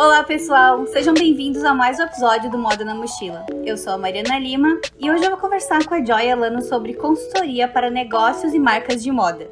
[0.00, 3.44] Olá pessoal, sejam bem-vindos a mais um episódio do Moda na Mochila.
[3.66, 6.94] Eu sou a Mariana Lima e hoje eu vou conversar com a Joy Alano sobre
[6.94, 9.50] consultoria para negócios e marcas de moda.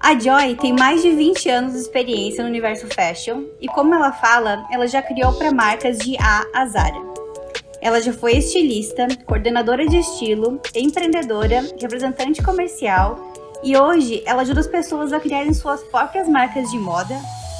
[0.00, 4.10] A Joy tem mais de 20 anos de experiência no universo fashion e, como ela
[4.10, 7.02] fala, ela já criou para marcas de A a Zara.
[7.82, 13.20] Ela já foi estilista, coordenadora de estilo, empreendedora, representante comercial
[13.62, 17.14] e hoje ela ajuda as pessoas a criarem suas próprias marcas de moda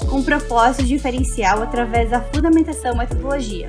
[0.09, 3.66] com um propósito diferencial através da fundamentação metodologia.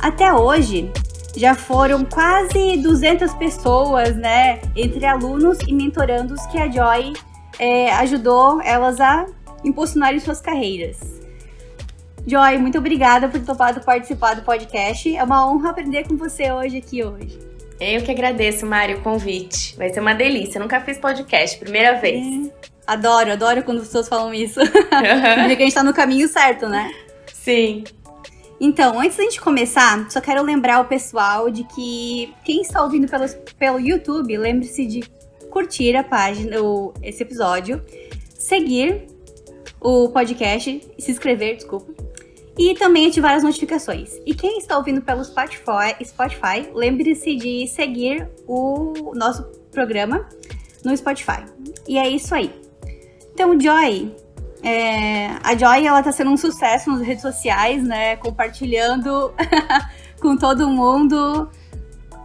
[0.00, 0.90] Até hoje,
[1.36, 7.12] já foram quase 200 pessoas, né, entre alunos e mentorandos que a Joy
[7.58, 9.26] é, ajudou elas a
[9.64, 10.98] impulsionarem suas carreiras.
[12.26, 15.16] Joy, muito obrigada por ter topado participar do podcast.
[15.16, 17.38] É uma honra aprender com você hoje aqui hoje.
[17.80, 19.76] Eu que agradeço, Mário, o convite.
[19.76, 20.58] Vai ser uma delícia.
[20.58, 22.48] Eu nunca fiz podcast, primeira vez.
[22.48, 22.77] É.
[22.88, 24.58] Adoro, adoro quando as pessoas falam isso.
[24.64, 26.90] Porque a gente tá no caminho certo, né?
[27.34, 27.84] Sim.
[28.58, 33.06] Então, antes da gente começar, só quero lembrar o pessoal de que quem está ouvindo
[33.06, 33.28] pelo,
[33.58, 35.00] pelo YouTube, lembre-se de
[35.50, 37.84] curtir a página, o, esse episódio,
[38.38, 39.06] seguir
[39.78, 41.92] o podcast, se inscrever, desculpa,
[42.58, 44.18] e também ativar as notificações.
[44.24, 50.26] E quem está ouvindo pelo Spotify, Spotify lembre-se de seguir o nosso programa
[50.82, 51.44] no Spotify.
[51.86, 52.67] E é isso aí.
[53.38, 54.12] Então, Joy,
[54.64, 58.16] é, a Joy ela tá sendo um sucesso nas redes sociais, né?
[58.16, 59.32] Compartilhando
[60.20, 61.48] com todo mundo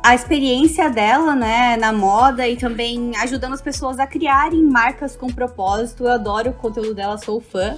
[0.01, 5.27] a experiência dela, né, na moda e também ajudando as pessoas a criarem marcas com
[5.27, 6.05] propósito.
[6.05, 7.77] Eu adoro o conteúdo dela, sou fã.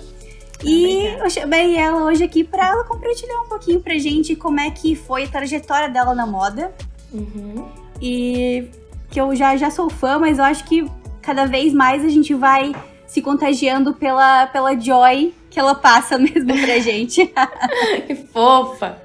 [0.64, 4.72] E eu chamei ela hoje aqui para ela compartilhar um pouquinho pra gente como é
[4.72, 6.74] que foi a trajetória dela na moda.
[7.12, 7.68] Uhum.
[8.02, 8.70] E
[9.12, 10.90] que eu já, já sou fã, mas eu acho que
[11.22, 12.74] cada vez mais a gente vai
[13.08, 17.32] se contagiando pela, pela joy que ela passa mesmo pra gente.
[18.08, 19.02] que fofa!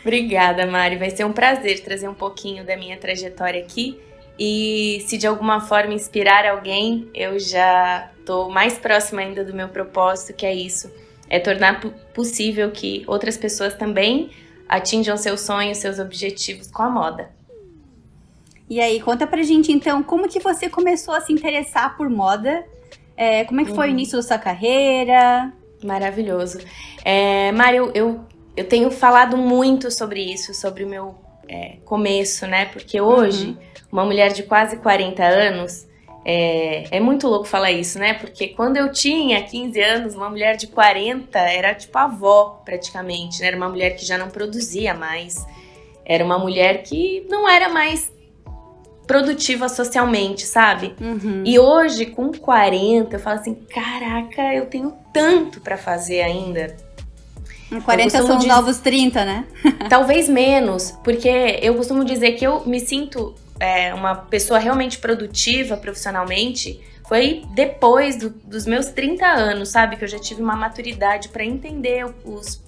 [0.00, 0.96] Obrigada, Mari.
[0.96, 3.98] Vai ser um prazer trazer um pouquinho da minha trajetória aqui.
[4.38, 9.68] E se de alguma forma inspirar alguém, eu já estou mais próxima ainda do meu
[9.68, 10.90] propósito, que é isso:
[11.28, 11.80] é tornar
[12.14, 14.30] possível que outras pessoas também
[14.68, 17.37] atinjam seus sonhos, seus objetivos com a moda.
[18.68, 22.64] E aí, conta pra gente então, como que você começou a se interessar por moda?
[23.16, 23.94] É, como é que foi o uhum.
[23.96, 25.52] início da sua carreira?
[25.82, 26.58] Maravilhoso.
[27.04, 28.20] É, Mário, eu,
[28.56, 31.14] eu tenho falado muito sobre isso, sobre o meu
[31.48, 32.66] é, começo, né?
[32.66, 33.56] Porque hoje, uhum.
[33.90, 35.88] uma mulher de quase 40 anos,
[36.24, 38.14] é, é, muito louco falar isso, né?
[38.14, 43.48] Porque quando eu tinha 15 anos, uma mulher de 40 era tipo avó, praticamente, né?
[43.48, 45.46] Era uma mulher que já não produzia mais.
[46.04, 48.12] Era uma mulher que não era mais
[49.08, 50.94] produtiva socialmente, sabe?
[51.00, 51.42] Uhum.
[51.44, 56.76] E hoje, com 40, eu falo assim: caraca, eu tenho tanto para fazer ainda.
[57.84, 59.44] 40 são os novos 30, né?
[59.90, 65.76] Talvez menos, porque eu costumo dizer que eu me sinto é, uma pessoa realmente produtiva
[65.76, 66.80] profissionalmente.
[67.06, 69.96] Foi depois do, dos meus 30 anos, sabe?
[69.96, 72.62] Que eu já tive uma maturidade para entender os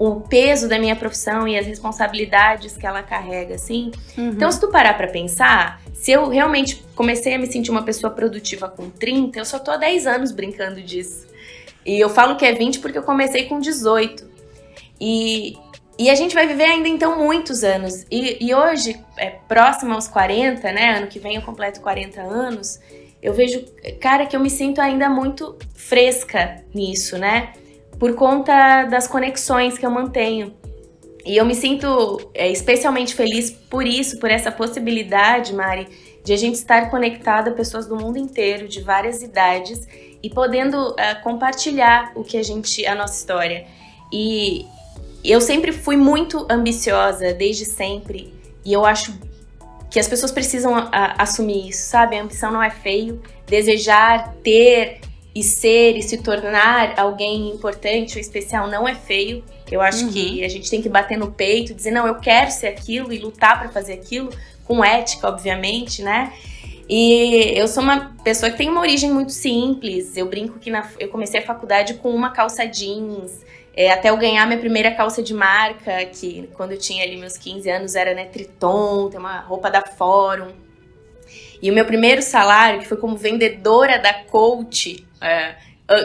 [0.00, 3.90] o peso da minha profissão e as responsabilidades que ela carrega, assim.
[4.16, 4.30] Uhum.
[4.30, 8.10] Então, se tu parar pra pensar, se eu realmente comecei a me sentir uma pessoa
[8.10, 11.26] produtiva com 30, eu só tô há 10 anos brincando disso.
[11.84, 14.26] E eu falo que é 20 porque eu comecei com 18.
[14.98, 15.58] E,
[15.98, 18.06] e a gente vai viver ainda então muitos anos.
[18.10, 20.96] E, e hoje, é, próximo aos 40, né?
[20.96, 22.80] Ano que vem eu completo 40 anos.
[23.22, 23.62] Eu vejo,
[24.00, 27.52] cara, que eu me sinto ainda muito fresca nisso, né?
[28.00, 30.54] Por conta das conexões que eu mantenho.
[31.24, 35.86] E eu me sinto é, especialmente feliz por isso, por essa possibilidade, Mari,
[36.24, 39.86] de a gente estar conectada a pessoas do mundo inteiro, de várias idades,
[40.22, 43.66] e podendo uh, compartilhar o que a gente, a nossa história.
[44.10, 44.64] E
[45.22, 48.32] eu sempre fui muito ambiciosa, desde sempre,
[48.64, 49.14] e eu acho
[49.90, 52.16] que as pessoas precisam uh, assumir isso, sabe?
[52.16, 53.20] A ambição não é feio.
[53.46, 55.00] Desejar ter
[55.40, 59.42] e ser e se tornar alguém importante ou especial não é feio.
[59.70, 60.12] Eu acho uhum.
[60.12, 63.18] que a gente tem que bater no peito, dizer não, eu quero ser aquilo e
[63.18, 64.30] lutar para fazer aquilo
[64.64, 66.30] com ética, obviamente, né?
[66.86, 70.14] E eu sou uma pessoa que tem uma origem muito simples.
[70.14, 73.40] Eu brinco que na, eu comecei a faculdade com uma calça jeans.
[73.74, 77.38] É, até eu ganhar minha primeira calça de marca, que quando eu tinha ali meus
[77.38, 80.50] 15 anos era né, Triton, tem uma roupa da Fórum.
[81.62, 85.56] E o meu primeiro salário, que foi como vendedora da Coach, é,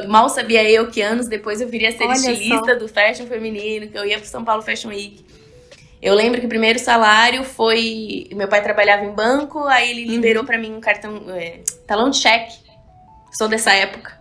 [0.07, 2.79] mal sabia eu que anos depois eu viria a ser Olha estilista só.
[2.79, 5.23] do fashion feminino, que eu ia pro São Paulo Fashion Week.
[6.01, 8.27] Eu lembro que o primeiro salário foi.
[8.33, 10.47] Meu pai trabalhava em banco, aí ele liberou uhum.
[10.47, 11.23] para mim um cartão.
[11.29, 12.53] É, talão de cheque.
[13.31, 14.17] sou dessa época.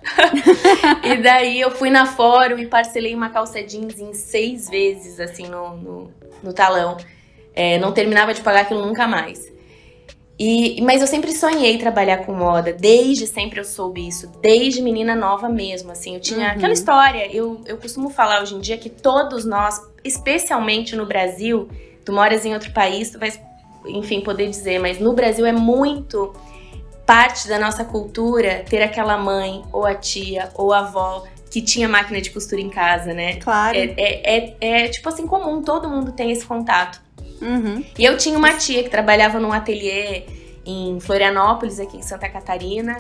[1.05, 5.47] e daí eu fui na fórum e parcelei uma calça jeans em seis vezes, assim,
[5.47, 6.97] no, no, no talão.
[7.55, 9.53] É, não terminava de pagar aquilo nunca mais.
[10.39, 15.15] E, mas eu sempre sonhei trabalhar com moda, desde sempre eu soube isso, desde menina
[15.15, 16.57] nova mesmo, assim, eu tinha uhum.
[16.57, 21.69] aquela história, eu, eu costumo falar hoje em dia que todos nós, especialmente no Brasil,
[22.05, 23.33] tu moras em outro país, tu vai,
[23.87, 26.35] enfim, poder dizer, mas no Brasil é muito
[27.07, 31.89] parte da nossa cultura ter aquela mãe, ou a tia, ou a avó, que tinha
[31.89, 33.37] máquina de costura em casa, né?
[33.37, 33.77] Claro.
[33.79, 37.01] É, é, é, é tipo assim, comum, todo mundo tem esse contato.
[37.45, 37.85] Uhum.
[37.99, 40.25] E eu tinha uma tia que trabalhava num ateliê
[40.65, 42.97] em Florianópolis, aqui em Santa Catarina.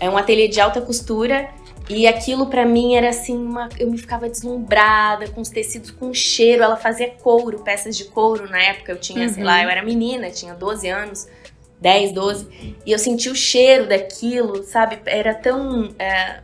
[0.00, 1.50] É um ateliê de alta costura.
[1.88, 6.14] E aquilo para mim era assim, uma, eu me ficava deslumbrada com os tecidos com
[6.14, 6.62] cheiro.
[6.62, 8.92] Ela fazia couro, peças de couro na época.
[8.92, 9.34] Eu tinha, uhum.
[9.34, 11.28] sei lá, eu era menina, tinha 12 anos,
[11.80, 12.76] 10, 12.
[12.86, 15.00] E eu senti o cheiro daquilo, sabe?
[15.04, 16.40] Era tão é,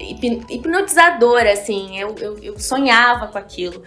[0.00, 1.98] hipnotizadora, assim.
[1.98, 3.82] Eu, eu, eu sonhava com aquilo.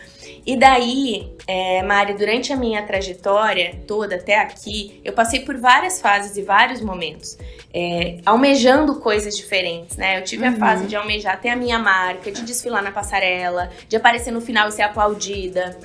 [0.46, 6.02] E daí, é, Mari, durante a minha trajetória toda até aqui, eu passei por várias
[6.02, 7.38] fases e vários momentos,
[7.74, 10.18] é, almejando coisas diferentes, né?
[10.18, 10.56] Eu tive uhum.
[10.56, 14.42] a fase de almejar até a minha marca, de desfilar na passarela, de aparecer no
[14.42, 15.78] final e ser aplaudida.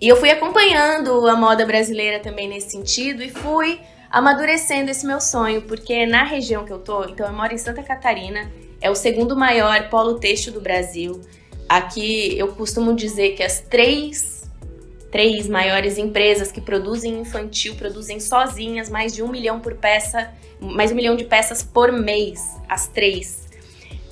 [0.00, 5.20] E eu fui acompanhando a moda brasileira também nesse sentido e fui amadurecendo esse meu
[5.20, 8.50] sonho, porque na região que eu tô, então eu moro em Santa Catarina,
[8.84, 11.22] é o segundo maior polo têxtil do Brasil.
[11.66, 14.44] Aqui eu costumo dizer que as três,
[15.10, 20.92] três maiores empresas que produzem infantil produzem sozinhas mais de um milhão por peça, mais
[20.92, 23.48] um milhão de peças por mês, as três.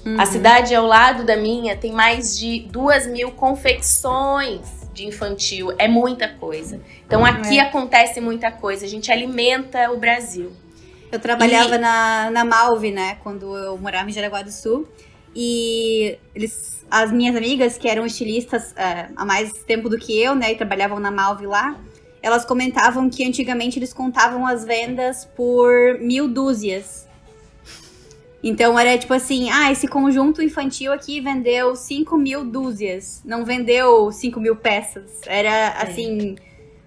[0.07, 0.19] Uhum.
[0.19, 5.75] A cidade ao lado da minha tem mais de duas mil confecções de infantil.
[5.77, 6.81] É muita coisa.
[7.07, 7.61] Então aqui é.
[7.61, 8.87] acontece muita coisa.
[8.87, 10.51] A gente alimenta o Brasil.
[11.13, 11.79] Eu trabalhava e...
[11.79, 13.19] na, na Malve, né?
[13.23, 14.89] Quando eu morava em Jaraguá do Sul.
[15.37, 20.35] E eles, as minhas amigas, que eram estilistas é, há mais tempo do que eu,
[20.35, 21.79] né, e trabalhavam na Malve lá,
[22.23, 27.09] elas comentavam que antigamente eles contavam as vendas por mil dúzias.
[28.43, 34.11] Então era tipo assim, ah, esse conjunto infantil aqui vendeu 5 mil dúzias, não vendeu
[34.11, 35.21] 5 mil peças.
[35.27, 35.83] Era é.
[35.83, 36.37] assim,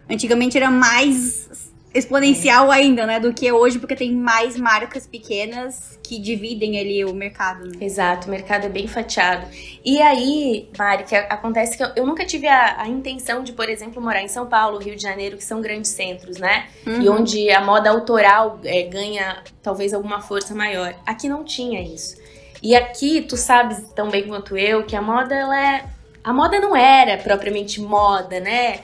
[0.10, 1.65] antigamente era mais
[1.96, 7.14] exponencial ainda, né, do que hoje, porque tem mais marcas pequenas que dividem ali o
[7.14, 7.66] mercado.
[7.66, 7.78] Né?
[7.80, 9.48] Exato, o mercado é bem fatiado.
[9.84, 13.70] E aí, Mari, que acontece que eu, eu nunca tive a, a, intenção de, por
[13.70, 16.68] exemplo, morar em São Paulo, Rio de Janeiro, que são grandes centros, né?
[16.86, 17.02] Uhum.
[17.02, 20.94] E onde a moda autoral é, ganha talvez alguma força maior.
[21.06, 22.18] Aqui não tinha isso.
[22.62, 25.86] E aqui, tu sabes tão bem quanto eu que a moda, ela é.
[26.22, 28.80] A moda não era propriamente moda, né?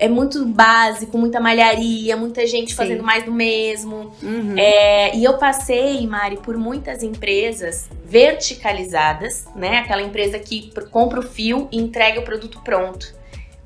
[0.00, 2.76] É muito básico, muita malharia, muita gente Sim.
[2.76, 4.10] fazendo mais do mesmo.
[4.22, 4.54] Uhum.
[4.56, 9.78] É, e eu passei, Mari, por muitas empresas verticalizadas, né?
[9.78, 13.14] Aquela empresa que compra o fio e entrega o produto pronto,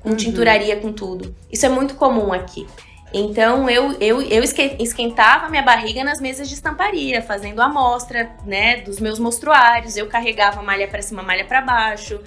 [0.01, 0.15] com uhum.
[0.17, 1.33] tinturaria, com tudo.
[1.49, 2.67] Isso é muito comum aqui.
[3.13, 8.99] Então eu, eu, eu esquentava minha barriga nas mesas de estamparia, fazendo amostra, né, dos
[8.99, 9.95] meus mostruários.
[9.95, 12.19] Eu carregava malha para cima, malha para baixo.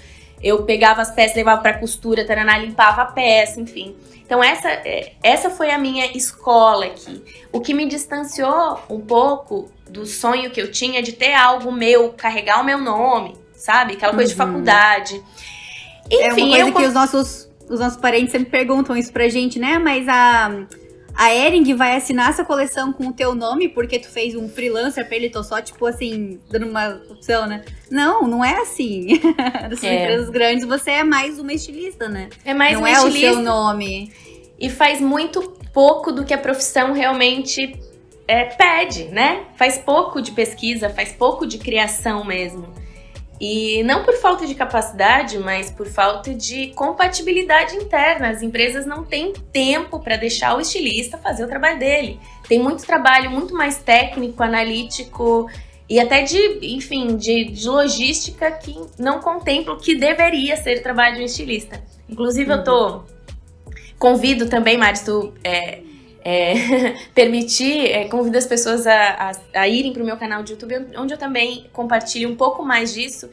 [0.42, 3.96] Eu pegava as peças, levava para costura, taraná, limpava a peça, enfim.
[4.24, 7.22] Então essa, é, essa foi a minha escola aqui.
[7.50, 12.10] O que me distanciou um pouco do sonho que eu tinha de ter algo meu,
[12.10, 13.94] carregar o meu nome, sabe?
[13.94, 14.36] Aquela coisa uhum.
[14.38, 15.22] de faculdade.
[16.10, 16.74] Enfim, é uma coisa eu...
[16.74, 19.78] que os nossos, os nossos parentes sempre perguntam isso pra gente, né?
[19.78, 20.66] Mas a
[21.18, 25.04] a Ering vai assinar essa coleção com o teu nome porque tu fez um freelancer
[25.04, 27.64] pra ele, tô só, tipo assim, dando uma opção, né?
[27.90, 29.20] Não, não é assim.
[29.68, 30.04] Das é.
[30.04, 32.28] empresas grandes, você é mais uma estilista, né?
[32.44, 33.20] É mais não uma é estilista.
[33.20, 34.12] Não é o seu nome.
[34.60, 37.76] E faz muito pouco do que a profissão realmente
[38.28, 39.46] é, pede, né?
[39.56, 42.72] Faz pouco de pesquisa, faz pouco de criação mesmo.
[43.40, 48.30] E não por falta de capacidade, mas por falta de compatibilidade interna.
[48.30, 52.18] As empresas não têm tempo para deixar o estilista fazer o trabalho dele.
[52.48, 55.48] Tem muito trabalho muito mais técnico, analítico
[55.88, 56.36] e até de,
[56.74, 61.24] enfim, de, de logística que não contempla o que deveria ser o trabalho de um
[61.24, 61.82] estilista.
[62.08, 62.58] Inclusive, uhum.
[62.58, 63.02] eu tô.
[63.98, 65.80] Convido também, Maris, tu é,
[66.24, 70.52] é, permitir, é, convido as pessoas a, a, a irem para o meu canal de
[70.52, 73.28] YouTube, onde eu também compartilho um pouco mais disso.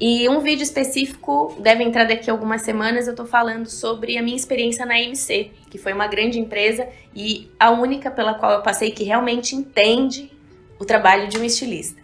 [0.00, 3.06] E um vídeo específico deve entrar daqui a algumas semanas.
[3.06, 7.50] Eu estou falando sobre a minha experiência na MC, que foi uma grande empresa e
[7.58, 10.32] a única pela qual eu passei que realmente entende
[10.78, 12.00] o trabalho de um estilista.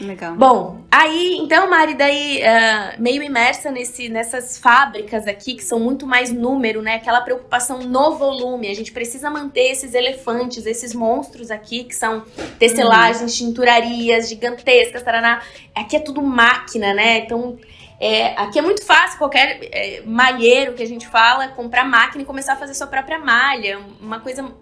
[0.00, 0.34] Legal.
[0.34, 6.06] Bom, aí, então, Mari, daí, uh, meio imersa nesse, nessas fábricas aqui, que são muito
[6.06, 6.96] mais número, né?
[6.96, 8.68] Aquela preocupação no volume.
[8.68, 12.24] A gente precisa manter esses elefantes, esses monstros aqui, que são
[12.58, 13.48] tecelagens, uhum.
[13.48, 15.42] tinturarias gigantescas, taraná.
[15.74, 17.18] Aqui é tudo máquina, né?
[17.18, 17.58] Então,
[18.00, 22.26] é, aqui é muito fácil qualquer é, malheiro que a gente fala comprar máquina e
[22.26, 23.78] começar a fazer sua própria malha.
[24.00, 24.52] Uma coisa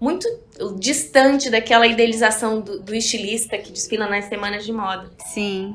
[0.00, 0.28] muito
[0.78, 5.10] distante daquela idealização do, do, estilista que desfila nas semanas de moda.
[5.26, 5.74] Sim.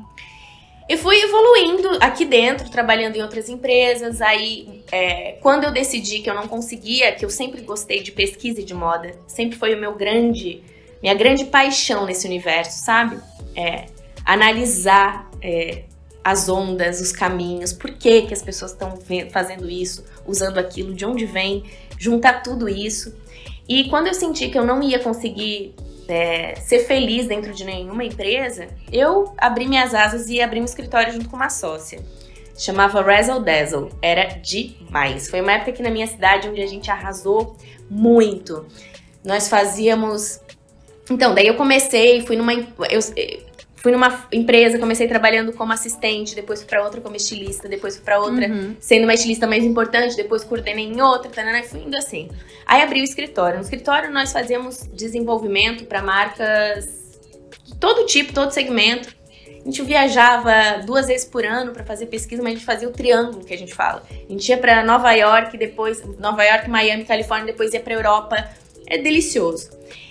[0.88, 4.20] E fui evoluindo aqui dentro, trabalhando em outras empresas.
[4.20, 8.60] Aí, é, quando eu decidi que eu não conseguia, que eu sempre gostei de pesquisa
[8.60, 10.62] e de moda, sempre foi o meu grande,
[11.02, 13.18] minha grande paixão nesse universo, sabe?
[13.56, 13.86] É,
[14.24, 15.84] analisar é,
[16.22, 18.98] as ondas, os caminhos, por que, que as pessoas estão
[19.30, 21.64] fazendo isso, usando aquilo, de onde vem,
[21.98, 23.14] juntar tudo isso.
[23.68, 25.74] E quando eu senti que eu não ia conseguir
[26.08, 31.12] é, ser feliz dentro de nenhuma empresa, eu abri minhas asas e abri um escritório
[31.12, 32.00] junto com uma sócia.
[32.56, 33.90] Chamava Razzle Dazzle.
[34.00, 35.28] Era demais.
[35.28, 37.56] Foi uma época aqui na minha cidade onde a gente arrasou
[37.88, 38.66] muito.
[39.24, 40.40] Nós fazíamos.
[41.10, 42.52] Então, daí eu comecei, fui numa.
[42.52, 43.00] Eu,
[43.82, 48.04] fui numa empresa, comecei trabalhando como assistente, depois fui pra outra como estilista, depois fui
[48.04, 48.76] pra outra uhum.
[48.78, 52.30] sendo uma estilista mais importante, depois coordenei em outra, tá, e fui indo assim.
[52.64, 53.56] Aí abri o escritório.
[53.56, 57.18] No escritório nós fazíamos desenvolvimento para marcas
[57.64, 59.08] de todo tipo, todo segmento.
[59.46, 62.92] A gente viajava duas vezes por ano para fazer pesquisa, mas a gente fazia o
[62.92, 64.04] triângulo que a gente fala.
[64.10, 68.48] A gente ia para Nova York, depois Nova York, Miami, Califórnia, depois ia para Europa.
[68.86, 69.70] É delicioso.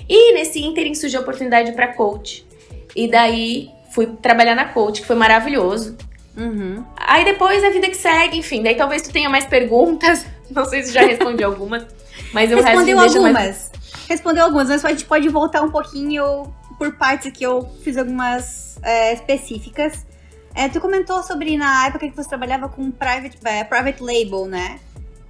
[0.09, 2.50] E nesse ínterim surgiu a oportunidade para coach.
[2.95, 5.97] E daí fui trabalhar na coach, que foi maravilhoso.
[6.35, 6.83] Uhum.
[6.95, 8.63] Aí depois a vida que segue, enfim.
[8.63, 10.25] Daí talvez tu tenha mais perguntas.
[10.49, 11.85] Não sei se já respondi algumas.
[12.33, 13.31] Mas eu Respondeu algumas.
[13.33, 13.71] Mais...
[14.07, 18.77] Respondeu algumas, mas a gente pode voltar um pouquinho por partes que eu fiz algumas
[18.81, 20.05] é, específicas.
[20.53, 24.79] É, tu comentou sobre na época que você trabalhava com private, é, private label, né?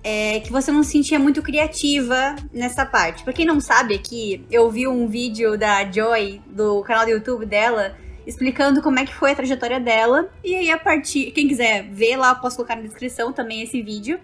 [0.04, 3.24] É, que você não se sentia muito criativa nessa parte.
[3.24, 7.46] Pra quem não sabe aqui, eu vi um vídeo da Joy, do canal do YouTube
[7.46, 10.30] dela, explicando como é que foi a trajetória dela.
[10.44, 11.32] E aí, a partir.
[11.32, 14.20] Quem quiser ver lá, eu posso colocar na descrição também esse vídeo.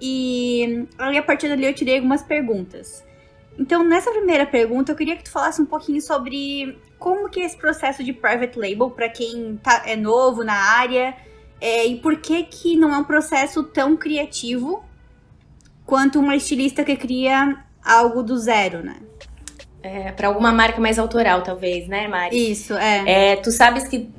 [0.00, 3.04] E aí, a partir dali, eu tirei algumas perguntas.
[3.58, 7.44] Então, nessa primeira pergunta, eu queria que tu falasse um pouquinho sobre como que é
[7.44, 11.14] esse processo de private label, para quem tá, é novo na área,
[11.60, 14.87] é, e por que que não é um processo tão criativo
[15.88, 18.96] quanto uma estilista que cria algo do zero, né?
[19.82, 22.52] É, para alguma marca mais autoral, talvez, né, Mari?
[22.52, 23.32] Isso, é.
[23.32, 24.10] é tu sabes que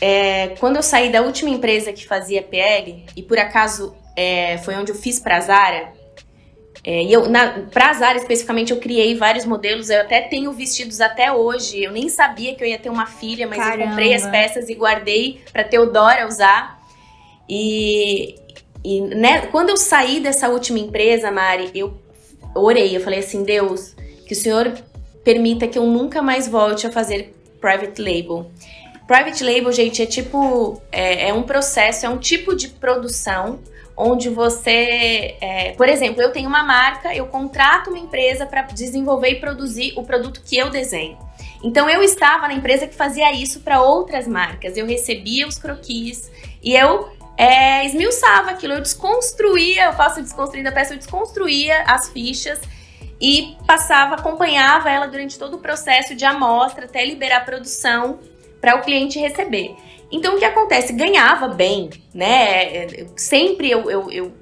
[0.00, 4.76] é, quando eu saí da última empresa que fazia PL, e por acaso é, foi
[4.76, 5.92] onde eu fiz pra Zara,
[6.82, 11.02] é, e eu, na, pra Zara especificamente, eu criei vários modelos, eu até tenho vestidos
[11.02, 11.82] até hoje.
[11.82, 13.82] Eu nem sabia que eu ia ter uma filha, mas Caramba.
[13.82, 16.78] eu comprei as peças e guardei pra Teodora usar.
[17.48, 18.36] E,
[18.84, 21.94] e né, quando eu saí dessa última empresa, Mari, eu
[22.54, 23.94] orei, eu falei assim, Deus,
[24.26, 24.72] que o Senhor
[25.24, 28.50] permita que eu nunca mais volte a fazer private label.
[29.06, 33.58] Private label, gente, é tipo, é, é um processo, é um tipo de produção
[33.96, 39.30] onde você, é, por exemplo, eu tenho uma marca, eu contrato uma empresa para desenvolver
[39.30, 41.16] e produzir o produto que eu desenho.
[41.62, 44.76] Então eu estava na empresa que fazia isso para outras marcas.
[44.76, 46.30] Eu recebia os croquis
[46.62, 52.08] e eu é, esmiuçava aquilo, eu desconstruía, eu faço desconstruindo a peça, eu desconstruía as
[52.10, 52.60] fichas
[53.20, 58.18] e passava, acompanhava ela durante todo o processo de amostra até liberar a produção
[58.60, 59.74] para o cliente receber.
[60.10, 60.92] Então o que acontece?
[60.92, 62.86] Ganhava bem, né?
[63.16, 64.32] Sempre eu, eu, eu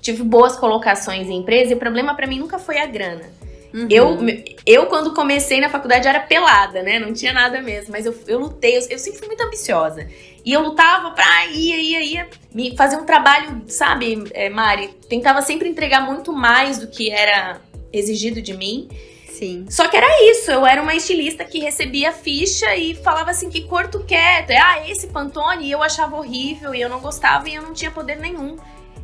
[0.00, 3.35] tive boas colocações em empresa e o problema para mim nunca foi a grana.
[3.76, 3.88] Uhum.
[3.90, 4.16] Eu,
[4.64, 6.98] eu, quando comecei na faculdade, era pelada, né?
[6.98, 7.92] Não tinha nada mesmo.
[7.92, 10.08] Mas eu, eu lutei, eu, eu sempre fui muito ambiciosa.
[10.42, 14.88] E eu lutava pra ir, ia, ia, me fazer um trabalho, sabe, é, Mari?
[15.10, 17.60] Tentava sempre entregar muito mais do que era
[17.92, 18.88] exigido de mim.
[19.28, 19.66] Sim.
[19.68, 23.64] Só que era isso, eu era uma estilista que recebia ficha e falava assim, que
[23.64, 24.46] cor tu quer?
[24.58, 27.90] Ah, esse Pantone, e eu achava horrível, e eu não gostava, e eu não tinha
[27.90, 28.56] poder nenhum.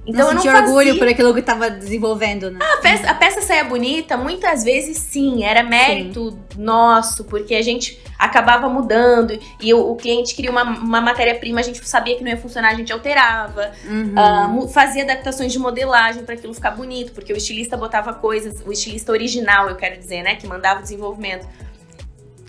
[0.04, 0.66] Então não eu não fazia...
[0.66, 2.58] orgulho por aquilo que estava desenvolvendo, né?
[2.60, 6.60] Ah, a peça, a peça saia bonita, muitas vezes sim, era mérito sim.
[6.60, 11.62] nosso, porque a gente acabava mudando e o, o cliente queria uma, uma matéria-prima, a
[11.62, 14.64] gente sabia que não ia funcionar, a gente alterava, uhum.
[14.64, 18.72] uh, fazia adaptações de modelagem para aquilo ficar bonito, porque o estilista botava coisas, o
[18.72, 21.46] estilista original, eu quero dizer, né, que mandava o desenvolvimento,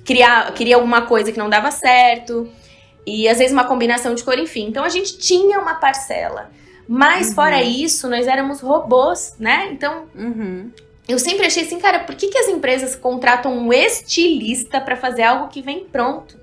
[0.04, 2.50] queria, queria alguma coisa que não dava certo,
[3.06, 4.68] e às vezes uma combinação de cor, enfim.
[4.68, 6.50] Então a gente tinha uma parcela.
[6.88, 7.36] Mas uhum.
[7.36, 9.70] fora isso, nós éramos robôs, né?
[9.72, 10.72] Então, uhum.
[11.08, 15.24] eu sempre achei assim, cara, por que, que as empresas contratam um estilista para fazer
[15.24, 16.42] algo que vem pronto?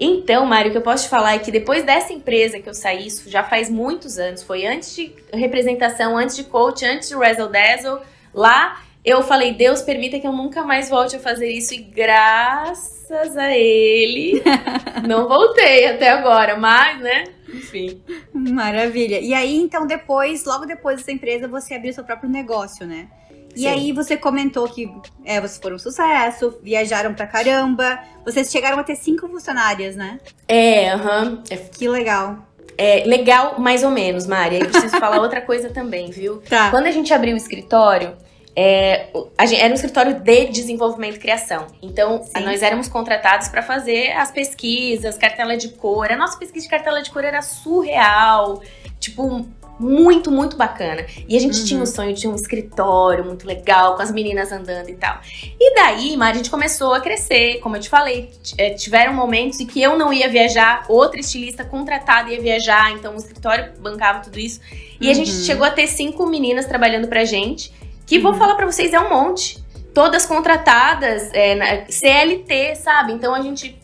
[0.00, 2.74] Então, Mário, o que eu posso te falar é que depois dessa empresa que eu
[2.74, 7.16] saí, isso já faz muitos anos, foi antes de representação, antes de coach, antes de
[7.16, 8.00] Razzle Dazzle,
[8.32, 13.36] lá eu falei, Deus permita que eu nunca mais volte a fazer isso e graças
[13.36, 14.42] a ele
[15.06, 17.24] não voltei até agora, mas, né?
[17.52, 18.02] Enfim.
[18.32, 19.20] Maravilha.
[19.20, 23.08] E aí, então, depois, logo depois dessa empresa, você abriu seu próprio negócio, né?
[23.56, 23.68] E Sim.
[23.68, 24.88] aí você comentou que
[25.24, 27.98] é, vocês foram um sucesso, viajaram pra caramba.
[28.24, 30.20] Vocês chegaram a ter cinco funcionárias, né?
[30.46, 31.42] É, aham.
[31.50, 31.58] Uhum.
[31.76, 32.46] Que legal.
[32.76, 34.60] É, legal, mais ou menos, Mari.
[34.60, 36.40] Eu preciso falar outra coisa também, viu?
[36.48, 36.70] Tá.
[36.70, 38.16] Quando a gente abriu o escritório,
[38.54, 39.08] é,
[39.42, 41.66] gente, era um escritório de desenvolvimento e criação.
[41.82, 42.44] Então, Sim.
[42.44, 46.10] nós éramos contratados para fazer as pesquisas, cartela de cor.
[46.10, 48.62] A nossa pesquisa de cartela de cor era surreal.
[48.98, 49.46] Tipo,
[49.78, 51.06] muito, muito bacana.
[51.28, 51.64] E a gente uhum.
[51.64, 55.20] tinha o sonho de um escritório muito legal, com as meninas andando e tal.
[55.58, 59.60] E daí, Mari, a gente começou a crescer, como eu te falei, é, tiveram momentos
[59.60, 64.20] em que eu não ia viajar, outra estilista contratada ia viajar, então o escritório bancava
[64.20, 64.60] tudo isso.
[65.00, 65.12] E uhum.
[65.12, 65.44] a gente uhum.
[65.44, 67.72] chegou a ter cinco meninas trabalhando pra gente,
[68.08, 68.22] que uhum.
[68.22, 69.62] vou falar pra vocês, é um monte.
[69.92, 73.12] Todas contratadas, é, na, CLT, sabe?
[73.12, 73.78] Então a gente,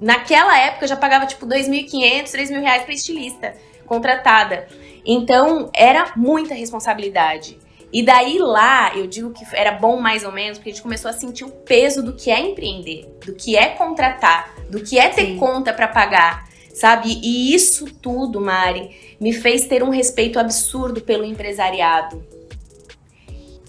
[0.00, 3.54] naquela época, já pagava tipo 2.500, 3.000 reais pra estilista
[3.84, 4.68] contratada.
[5.04, 7.58] Então, era muita responsabilidade.
[7.92, 11.10] E daí lá, eu digo que era bom mais ou menos, porque a gente começou
[11.10, 15.08] a sentir o peso do que é empreender, do que é contratar, do que é
[15.08, 15.36] ter Sim.
[15.36, 17.20] conta para pagar, sabe?
[17.22, 22.33] E isso tudo, Mari, me fez ter um respeito absurdo pelo empresariado.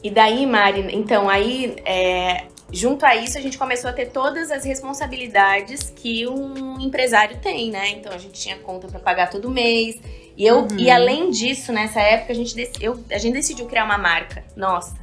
[0.06, 4.52] E daí, Mari, então, aí, é, junto a isso, a gente começou a ter todas
[4.52, 7.90] as responsabilidades que um empresário tem, né?
[7.90, 10.00] Então, a gente tinha conta para pagar todo mês,
[10.38, 10.78] e, eu, uhum.
[10.78, 14.44] e além disso, nessa época, a gente, eu, a gente decidiu criar uma marca.
[14.56, 14.96] Nossa.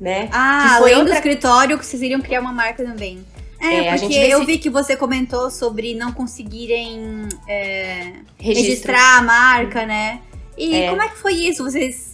[0.00, 0.30] Né?
[0.32, 1.12] Ah, que foi além outra...
[1.12, 3.22] do escritório, que vocês iriam criar uma marca também.
[3.60, 9.84] É, é porque eu vi que você comentou sobre não conseguirem é, registrar a marca,
[9.84, 10.22] né?
[10.56, 10.88] E é.
[10.88, 11.62] como é que foi isso?
[11.62, 12.07] Vocês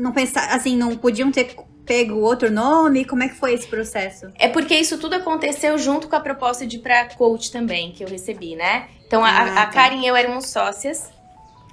[0.00, 3.04] não pensaram, assim, não podiam ter pego outro nome?
[3.04, 4.26] Como é que foi esse processo?
[4.38, 8.04] É porque isso tudo aconteceu junto com a proposta de ir pra coach também, que
[8.04, 8.88] eu recebi, né?
[9.06, 9.66] Então, ah, a, a tá.
[9.66, 11.10] Karen e eu éramos sócias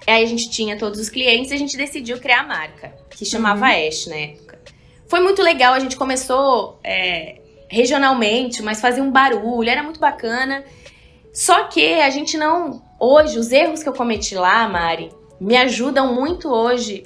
[0.08, 3.26] Aí a gente tinha todos os clientes e a gente decidiu criar a marca, que
[3.26, 3.88] chamava uhum.
[3.88, 4.60] Ash na época.
[5.06, 10.64] Foi muito legal, a gente começou é, regionalmente, mas fazia um barulho, era muito bacana.
[11.34, 12.82] Só que a gente não.
[13.00, 17.04] Hoje, os erros que eu cometi lá, Mari, me ajudam muito hoje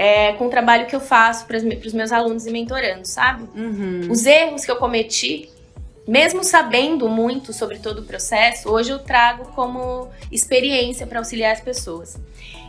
[0.00, 3.46] é, com o trabalho que eu faço para os meus alunos e mentorandos, sabe?
[3.54, 4.08] Uhum.
[4.10, 5.50] Os erros que eu cometi
[6.08, 11.60] mesmo sabendo muito sobre todo o processo, hoje eu trago como experiência para auxiliar as
[11.60, 12.18] pessoas.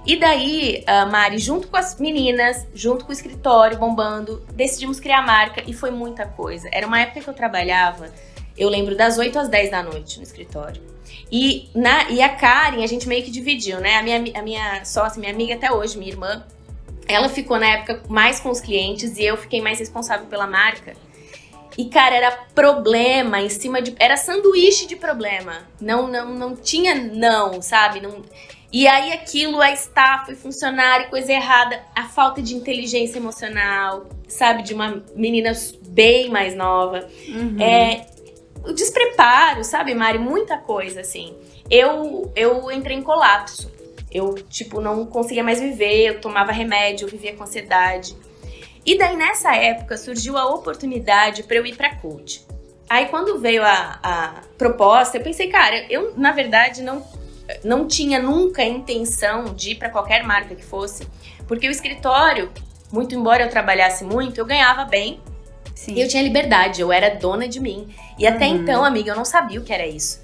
[0.06, 5.20] E daí, a Mari, junto com as meninas, junto com o escritório bombando, decidimos criar
[5.20, 6.68] a marca e foi muita coisa.
[6.70, 8.12] Era uma época que eu trabalhava,
[8.58, 10.82] eu lembro, das 8 às 10 da noite no escritório.
[11.32, 13.96] E, na, e a Karen, a gente meio que dividiu, né?
[13.96, 16.44] A minha, a minha sócia, minha amiga até hoje, minha irmã,
[17.12, 20.94] ela ficou na época mais com os clientes e eu fiquei mais responsável pela marca.
[21.78, 23.96] E, cara, era problema em cima de.
[23.98, 25.68] Era sanduíche de problema.
[25.80, 28.02] Não, não, não tinha não, sabe?
[28.02, 28.22] Não...
[28.72, 34.64] E aí aquilo, a estafa, funcionário, coisa errada, a falta de inteligência emocional, sabe?
[34.64, 35.52] De uma menina
[35.88, 37.08] bem mais nova.
[37.28, 37.62] Uhum.
[37.62, 38.06] É,
[38.64, 40.20] o despreparo, sabe, Mari?
[40.20, 41.36] Muita coisa, assim.
[41.70, 43.71] Eu, eu entrei em colapso.
[44.12, 48.16] Eu, tipo, não conseguia mais viver, eu tomava remédio, eu vivia com ansiedade.
[48.86, 52.46] E daí nessa época surgiu a oportunidade para eu ir para coach.
[52.90, 57.06] Aí quando veio a, a proposta, eu pensei, cara, eu na verdade não
[57.64, 61.08] não tinha nunca a intenção de ir para qualquer marca que fosse,
[61.48, 62.50] porque o escritório,
[62.92, 65.20] muito embora eu trabalhasse muito, eu ganhava bem.
[65.76, 65.96] Sim.
[65.96, 67.94] E eu tinha liberdade, eu era dona de mim.
[68.18, 68.58] E até uhum.
[68.58, 70.21] então, amiga, eu não sabia o que era isso.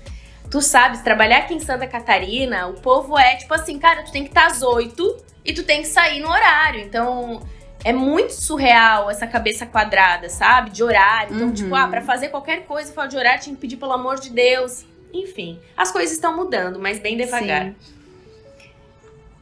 [0.50, 4.24] Tu sabes, trabalhar aqui em Santa Catarina, o povo é tipo assim, cara, tu tem
[4.24, 6.82] que estar às oito e tu tem que sair no horário.
[6.82, 7.42] Então,
[7.84, 10.70] é muito surreal essa cabeça quadrada, sabe?
[10.70, 11.36] De horário.
[11.36, 11.72] Então, tipo, uhum.
[11.72, 14.30] tipo, ah, pra fazer qualquer coisa fora de horário, tinha que pedir pelo amor de
[14.30, 14.86] Deus.
[15.14, 17.66] Enfim, as coisas estão mudando, mas bem devagar.
[17.66, 17.76] Sim.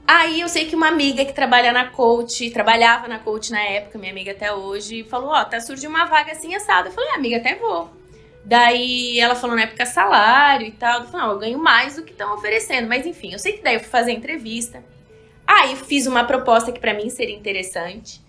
[0.08, 3.98] Aí eu sei que uma amiga que trabalha na coach, trabalhava na coach na época,
[3.98, 6.90] minha amiga até hoje, falou: Ó, oh, tá surgindo uma vaga assim assada.
[6.90, 7.90] Eu falei: ah, amiga, até vou.
[8.46, 11.02] Daí ela falou na época salário e tal.
[11.02, 12.88] Eu falei: não, eu ganho mais do que estão oferecendo.
[12.88, 14.84] Mas enfim, eu sei que daí eu fui fazer entrevista.
[15.48, 18.22] Aí fiz uma proposta que para mim seria interessante.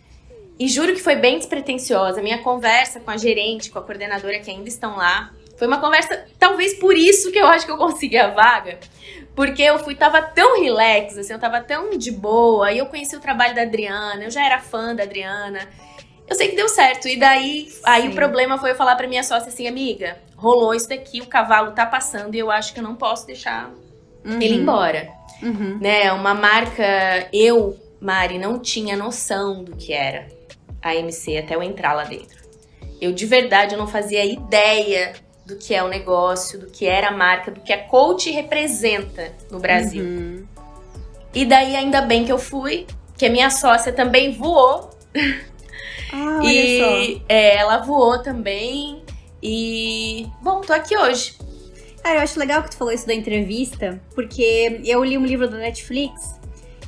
[0.59, 2.23] E juro que foi bem despretensiosa.
[2.23, 6.27] Minha conversa com a gerente, com a coordenadora que ainda estão lá, foi uma conversa,
[6.39, 8.79] talvez por isso que eu acho que eu consegui a vaga.
[9.35, 12.73] Porque eu fui, tava tão relax, assim, eu tava tão de boa.
[12.73, 15.69] E eu conheci o trabalho da Adriana, eu já era fã da Adriana.
[16.29, 17.09] Eu sei que deu certo.
[17.09, 20.89] E daí, aí o problema foi eu falar pra minha sócia assim, amiga, rolou isso
[20.89, 23.71] daqui, o cavalo tá passando e eu acho que eu não posso deixar
[24.25, 24.41] uhum.
[24.41, 25.09] ele embora.
[25.43, 25.79] Uhum.
[25.81, 26.13] Né?
[26.13, 30.29] Uma marca, eu, Mari, não tinha noção do que era
[30.83, 32.37] a MC até eu entrar lá dentro.
[33.01, 35.13] Eu de verdade eu não fazia ideia
[35.45, 39.33] do que é o negócio, do que era a marca, do que a coach representa
[39.51, 40.05] no Brasil.
[40.05, 40.47] Uhum.
[41.33, 42.87] E daí ainda bem que eu fui,
[43.17, 44.91] que a minha sócia também voou.
[46.13, 49.03] Ah, e é, ela voou também.
[49.43, 51.35] E bom, tô aqui hoje.
[52.03, 55.49] Cara, eu acho legal que tu falou isso da entrevista, porque eu li um livro
[55.49, 56.39] da Netflix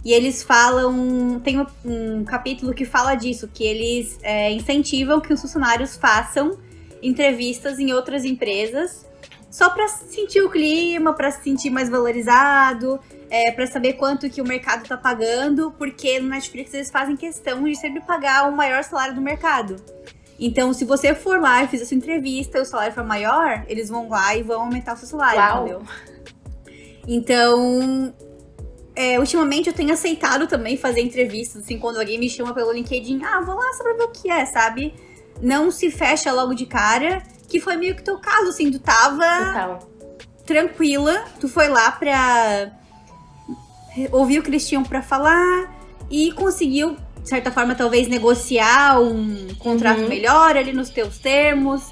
[0.04, 1.40] e eles falam.
[1.40, 6.58] Tem um, um capítulo que fala disso, que eles é, incentivam que os funcionários façam
[7.02, 9.07] entrevistas em outras empresas
[9.50, 14.40] só para sentir o clima, para se sentir mais valorizado, é, para saber quanto que
[14.40, 18.82] o mercado tá pagando, porque no Netflix eles fazem questão de sempre pagar o maior
[18.84, 19.76] salário do mercado.
[20.38, 23.88] Então, se você for lá e fizer sua entrevista e o salário for maior, eles
[23.88, 25.58] vão lá e vão aumentar o seu salário, Uau.
[25.64, 25.82] entendeu?
[27.08, 28.14] Então,
[28.94, 33.24] é, ultimamente eu tenho aceitado também fazer entrevistas, assim, quando alguém me chama pelo LinkedIn,
[33.24, 34.94] ah, vou lá só pra ver o que é, sabe?
[35.40, 39.24] Não se fecha logo de cara, que foi meio que teu caso, assim, tu tava
[39.24, 39.88] Total.
[40.46, 42.70] tranquila, tu foi lá pra
[44.12, 45.74] ouvir o Cristian pra falar
[46.10, 46.96] e conseguiu
[47.28, 50.08] de certa forma, talvez negociar um contrato uhum.
[50.08, 51.82] melhor ali nos teus termos.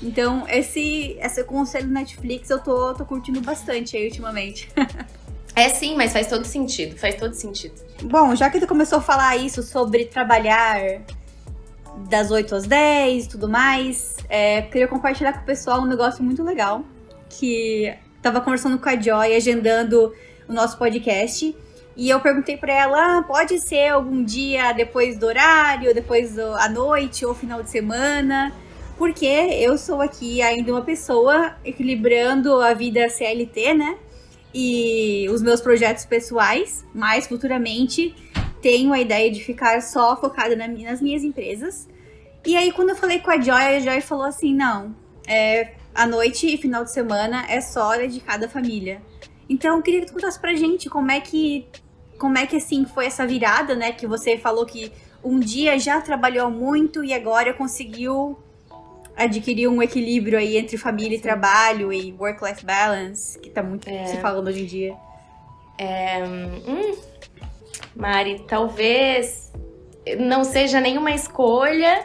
[0.00, 4.68] Então, esse, esse conselho Netflix eu tô, tô curtindo bastante aí ultimamente.
[5.56, 7.74] é sim, mas faz todo sentido, faz todo sentido.
[8.04, 10.80] Bom, já que tu começou a falar isso sobre trabalhar
[12.08, 16.22] das 8 às 10 e tudo mais, é, queria compartilhar com o pessoal um negócio
[16.22, 16.84] muito legal
[17.28, 20.12] que tava conversando com a Joy, agendando
[20.48, 21.54] o nosso podcast.
[21.96, 26.68] E eu perguntei para ela, ah, pode ser algum dia depois do horário, depois à
[26.68, 28.52] noite ou final de semana,
[28.98, 33.96] porque eu sou aqui ainda uma pessoa equilibrando a vida CLT, né?
[34.52, 38.14] E os meus projetos pessoais, mas futuramente
[38.64, 41.86] tenho a ideia de ficar só focada na, nas minhas empresas.
[42.46, 44.96] E aí, quando eu falei com a Joy, a Joy falou assim: não,
[45.28, 49.02] é, a noite e final de semana é só dedicada à família.
[49.50, 51.66] Então, eu queria que tu contasse pra gente como é que
[52.18, 53.92] como é que assim foi essa virada, né?
[53.92, 54.90] Que você falou que
[55.22, 58.38] um dia já trabalhou muito e agora conseguiu
[59.14, 64.06] adquirir um equilíbrio aí entre família e trabalho e work-life balance, que tá muito é.
[64.06, 64.96] se falando hoje em dia.
[65.76, 66.96] É, hum,
[67.96, 69.52] Mari, talvez
[70.18, 72.04] não seja nenhuma escolha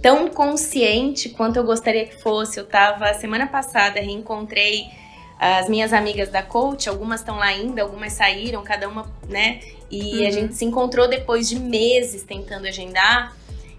[0.00, 2.60] tão consciente quanto eu gostaria que fosse.
[2.60, 4.86] Eu tava semana passada reencontrei
[5.38, 9.60] as minhas amigas da coach, algumas estão lá ainda, algumas saíram, cada uma, né?
[9.90, 10.28] E uhum.
[10.28, 13.36] a gente se encontrou depois de meses tentando agendar.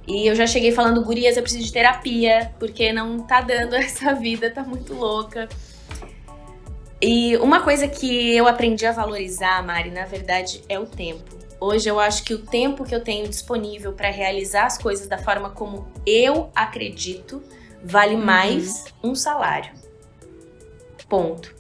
[0.08, 4.14] E eu já cheguei falando, gurias, eu preciso de terapia, porque não tá dando essa
[4.14, 5.50] vida, tá muito louca.
[7.02, 11.35] E uma coisa que eu aprendi a valorizar, Mari, na verdade, é o tempo.
[11.60, 15.18] Hoje eu acho que o tempo que eu tenho disponível para realizar as coisas da
[15.18, 17.42] forma como eu acredito
[17.84, 18.26] vale uhum.
[18.26, 19.72] mais um salário.
[21.08, 21.56] Ponto.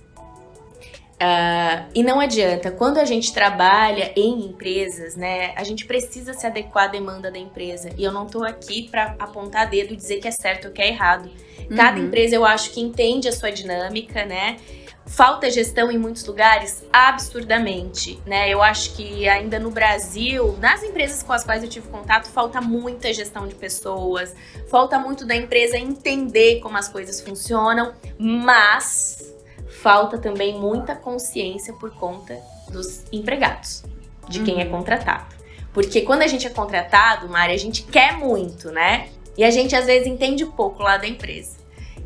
[1.16, 6.46] Uh, e não adianta, quando a gente trabalha em empresas, né, a gente precisa se
[6.46, 7.90] adequar à demanda da empresa.
[7.98, 10.82] E eu não tô aqui para apontar dedo e dizer que é certo ou que
[10.82, 11.30] é errado.
[11.76, 12.08] Cada uhum.
[12.08, 14.58] empresa eu acho que entende a sua dinâmica, né?
[15.06, 16.84] Falta gestão em muitos lugares?
[16.92, 18.50] Absurdamente, né?
[18.50, 22.60] Eu acho que ainda no Brasil, nas empresas com as quais eu tive contato, falta
[22.60, 24.36] muita gestão de pessoas,
[24.68, 29.34] falta muito da empresa entender como as coisas funcionam, mas
[29.82, 32.42] falta também muita consciência por conta
[32.72, 33.84] dos empregados,
[34.28, 34.72] de quem é uhum.
[34.72, 35.36] contratado.
[35.72, 39.10] Porque quando a gente é contratado, Mari, a gente quer muito, né?
[39.38, 41.58] E a gente às vezes entende pouco lá da empresa.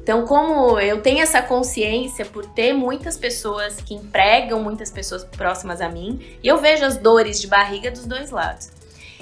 [0.10, 5.82] Então, como eu tenho essa consciência por ter muitas pessoas que empregam muitas pessoas próximas
[5.82, 8.72] a mim, e eu vejo as dores de barriga dos dois lados.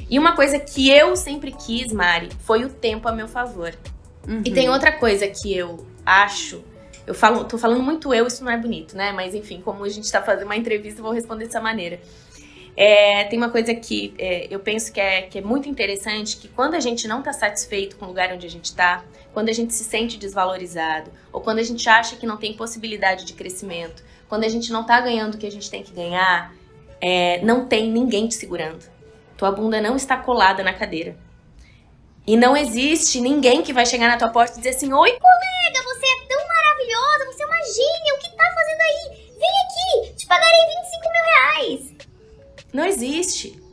[0.10, 3.76] E uma coisa que eu sempre quis, Mari, foi o tempo a meu favor.
[4.26, 4.42] Uhum.
[4.46, 6.64] E tem outra coisa que eu acho
[7.06, 9.12] eu falo, tô falando muito eu, isso não é bonito, né?
[9.12, 12.00] Mas enfim, como a gente tá fazendo uma entrevista, eu vou responder dessa maneira.
[12.78, 16.48] É, tem uma coisa que é, eu penso que é, que é muito interessante, que
[16.48, 19.04] quando a gente não tá satisfeito com o lugar onde a gente tá,
[19.38, 23.24] quando a gente se sente desvalorizado, ou quando a gente acha que não tem possibilidade
[23.24, 26.56] de crescimento, quando a gente não tá ganhando o que a gente tem que ganhar,
[27.00, 28.84] é, não tem ninguém te segurando.
[29.38, 31.16] Tua bunda não está colada na cadeira.
[32.26, 35.84] E não existe ninguém que vai chegar na tua porta e dizer assim: Oi, colega,
[35.84, 39.32] você é tão maravilhosa, você é uma gênia, o que tá fazendo aí?
[39.38, 42.08] Vem aqui, te pagarei 25 mil reais.
[42.74, 43.67] Não existe.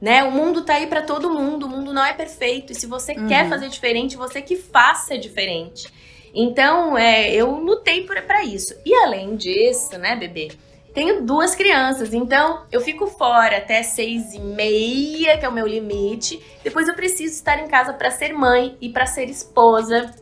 [0.00, 0.24] Né?
[0.24, 2.72] O mundo tá aí para todo mundo, o mundo não é perfeito.
[2.72, 3.28] E se você uhum.
[3.28, 5.92] quer fazer diferente, você que faça diferente.
[6.34, 8.74] Então, é, eu lutei para isso.
[8.84, 10.50] E além disso, né, bebê?
[10.94, 15.66] Tenho duas crianças, então eu fico fora até seis e meia, que é o meu
[15.66, 16.42] limite.
[16.64, 20.12] Depois eu preciso estar em casa para ser mãe e para ser esposa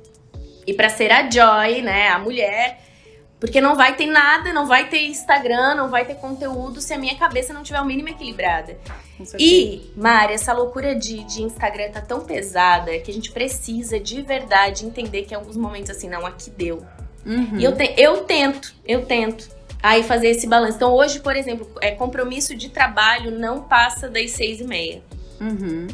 [0.67, 2.83] e para ser a Joy, né, a mulher.
[3.41, 6.99] Porque não vai ter nada, não vai ter Instagram, não vai ter conteúdo se a
[6.99, 8.77] minha cabeça não tiver o mínimo equilibrada.
[9.39, 14.23] E, Mari, essa loucura de, de Instagram tá tão pesada que a gente precisa de
[14.23, 16.85] verdade entender que em alguns momentos assim, não, aqui deu.
[17.25, 17.59] Uhum.
[17.59, 19.49] E eu, te, eu tento, eu tento
[19.83, 20.77] aí fazer esse balanço.
[20.77, 25.03] Então, hoje, por exemplo, é, compromisso de trabalho não passa das seis e meia.
[25.41, 25.87] Uhum.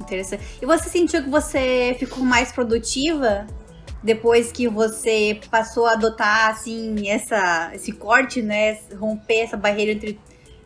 [0.00, 0.42] Interessante.
[0.60, 3.46] E você sentiu que você ficou mais produtiva
[4.02, 10.18] depois que você passou a adotar assim essa esse corte, né, romper essa barreira entre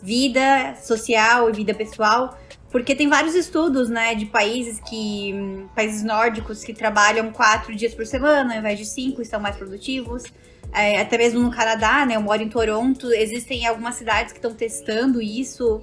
[0.02, 2.38] vida social e vida pessoal,
[2.70, 5.34] porque tem vários estudos, né, de países que
[5.74, 10.24] países nórdicos que trabalham quatro dias por semana ao invés de cinco, estão mais produtivos.
[10.72, 14.52] É, até mesmo no Canadá, né, eu moro em Toronto, existem algumas cidades que estão
[14.52, 15.82] testando isso.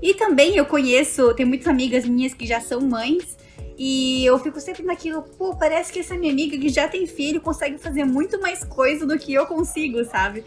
[0.00, 3.36] E também eu conheço, tem muitas amigas minhas que já são mães
[3.78, 7.40] e eu fico sempre naquilo, pô, parece que essa minha amiga que já tem filho
[7.40, 10.44] consegue fazer muito mais coisa do que eu consigo, sabe?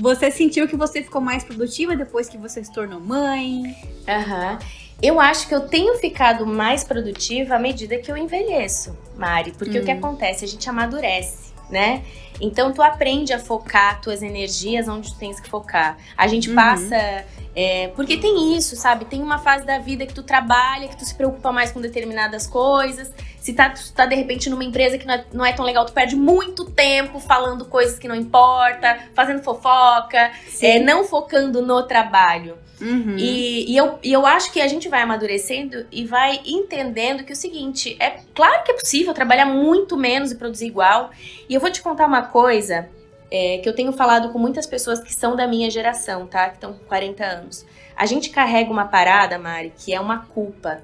[0.00, 3.76] Você sentiu que você ficou mais produtiva depois que você se tornou mãe?
[4.08, 4.52] Aham.
[4.52, 4.84] Uhum.
[5.02, 9.78] Eu acho que eu tenho ficado mais produtiva à medida que eu envelheço, Mari, porque
[9.78, 9.82] hum.
[9.82, 9.98] o que hum.
[9.98, 10.44] acontece?
[10.44, 12.02] A gente amadurece, né?
[12.40, 15.96] Então tu aprende a focar tuas energias onde tu tens que focar.
[16.16, 16.56] A gente uhum.
[16.56, 17.24] passa
[17.56, 19.04] é, porque tem isso, sabe?
[19.04, 22.46] Tem uma fase da vida que tu trabalha, que tu se preocupa mais com determinadas
[22.46, 23.12] coisas.
[23.38, 25.86] Se tá, tu tá de repente numa empresa que não é, não é tão legal,
[25.86, 31.82] tu perde muito tempo falando coisas que não importa, fazendo fofoca, é, não focando no
[31.84, 32.58] trabalho.
[32.80, 33.16] Uhum.
[33.16, 37.32] E, e, eu, e eu acho que a gente vai amadurecendo e vai entendendo que
[37.32, 41.10] o seguinte: é claro que é possível trabalhar muito menos e produzir igual.
[41.48, 42.88] E eu vou te contar uma coisa
[43.30, 46.48] é, que eu tenho falado com muitas pessoas que são da minha geração, tá?
[46.48, 47.64] Que estão com 40 anos.
[47.96, 50.82] A gente carrega uma parada, Mari, que é uma culpa.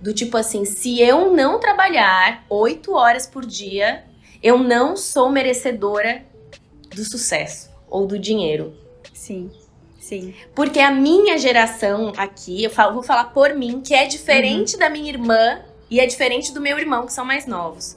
[0.00, 4.04] Do tipo assim, se eu não trabalhar 8 horas por dia,
[4.42, 6.22] eu não sou merecedora
[6.94, 8.74] do sucesso ou do dinheiro.
[9.12, 9.50] Sim.
[10.02, 10.34] Sim.
[10.52, 14.80] Porque a minha geração aqui, eu falo, vou falar por mim, que é diferente uhum.
[14.80, 17.96] da minha irmã e é diferente do meu irmão, que são mais novos.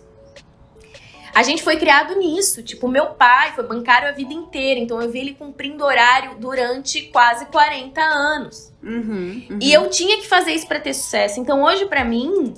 [1.34, 2.62] A gente foi criado nisso.
[2.62, 4.80] Tipo, meu pai foi bancário a vida inteira.
[4.80, 8.72] Então eu vi ele cumprindo horário durante quase 40 anos.
[8.84, 9.60] Uhum, uhum.
[9.60, 11.40] E eu tinha que fazer isso para ter sucesso.
[11.40, 12.54] Então hoje, para mim,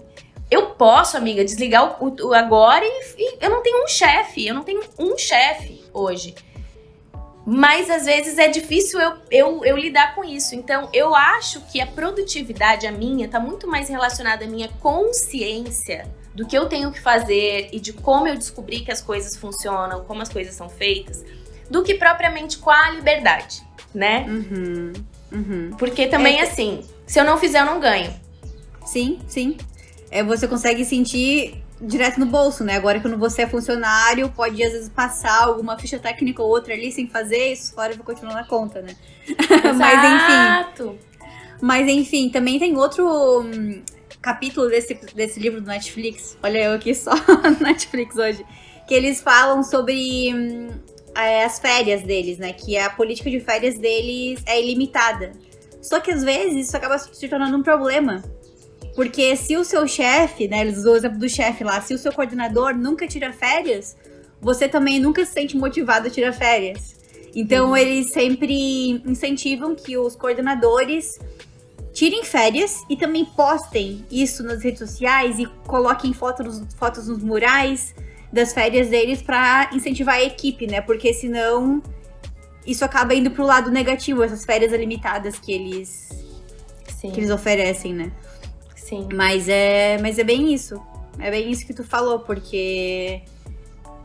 [0.51, 4.45] eu posso, amiga, desligar o, o agora e, e, eu não tenho um chefe.
[4.45, 6.35] Eu não tenho um chefe hoje.
[7.49, 10.53] Mas às vezes é difícil eu, eu, eu lidar com isso.
[10.53, 16.11] Então eu acho que a produtividade, a minha, tá muito mais relacionada à minha consciência
[16.35, 20.03] do que eu tenho que fazer e de como eu descobri que as coisas funcionam,
[20.03, 21.23] como as coisas são feitas,
[21.69, 23.63] do que propriamente com a liberdade,
[23.95, 24.25] né?
[24.27, 24.93] Uhum,
[25.31, 25.71] uhum.
[25.79, 28.13] Porque também, é, assim, se eu não fizer, eu não ganho.
[28.85, 29.55] Sim, sim.
[30.11, 32.75] É, você consegue sentir direto no bolso, né?
[32.75, 36.91] Agora quando você é funcionário, pode às vezes passar alguma ficha técnica ou outra ali
[36.91, 38.95] sem fazer, isso fora vai continuar na conta, né?
[39.77, 40.99] Mas enfim.
[41.61, 43.81] Mas enfim, também tem outro hum,
[44.21, 48.45] capítulo desse, desse livro do Netflix, olha eu aqui só no Netflix hoje,
[48.87, 50.69] que eles falam sobre hum,
[51.15, 52.53] é, as férias deles, né?
[52.53, 55.31] Que a política de férias deles é ilimitada.
[55.81, 58.23] Só que às vezes isso acaba se tornando um problema.
[58.97, 60.61] Porque se o seu chefe, né?
[60.61, 63.95] Eles usam o exemplo do chefe lá, se o seu coordenador nunca tira férias,
[64.41, 66.95] você também nunca se sente motivado a tirar férias.
[67.35, 67.77] Então uhum.
[67.77, 71.19] eles sempre incentivam que os coordenadores
[71.93, 77.93] tirem férias e também postem isso nas redes sociais e coloquem fotos, fotos nos murais
[78.33, 80.81] das férias deles para incentivar a equipe, né?
[80.81, 81.83] Porque senão
[82.65, 86.09] isso acaba indo pro lado negativo, essas férias limitadas que eles
[86.99, 87.11] Sim.
[87.11, 88.11] que eles oferecem, né?
[88.87, 89.09] Sim.
[89.13, 90.81] Mas é, mas é bem isso.
[91.19, 93.21] É bem isso que tu falou, porque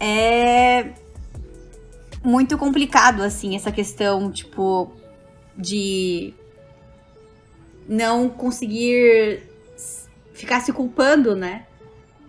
[0.00, 0.90] é
[2.24, 4.90] muito complicado assim essa questão, tipo,
[5.56, 6.34] de
[7.86, 9.42] não conseguir
[10.32, 11.64] ficar se culpando, né?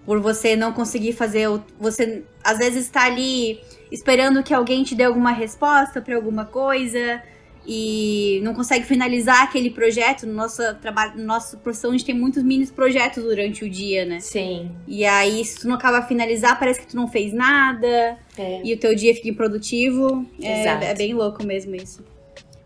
[0.05, 1.47] Por você não conseguir fazer.
[1.79, 3.61] Você às vezes está ali
[3.91, 7.19] esperando que alguém te dê alguma resposta para alguma coisa
[7.65, 10.25] e não consegue finalizar aquele projeto.
[10.25, 14.05] No nosso trabalho, no nosso profissão, a gente tem muitos mini projetos durante o dia,
[14.05, 14.19] né?
[14.19, 14.71] Sim.
[14.87, 18.61] E aí, se tu não acaba finalizar, parece que tu não fez nada é.
[18.63, 20.25] e o teu dia fica improdutivo.
[20.41, 22.03] É, é bem louco mesmo isso.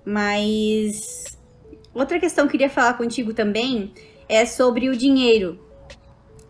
[0.06, 1.38] Mas
[1.98, 3.92] Outra questão que eu queria falar contigo também
[4.30, 5.60] é sobre o dinheiro.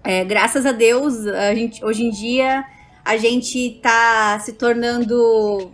[0.03, 2.65] É, graças a Deus, a gente, hoje em dia,
[3.05, 5.71] a gente tá se tornando.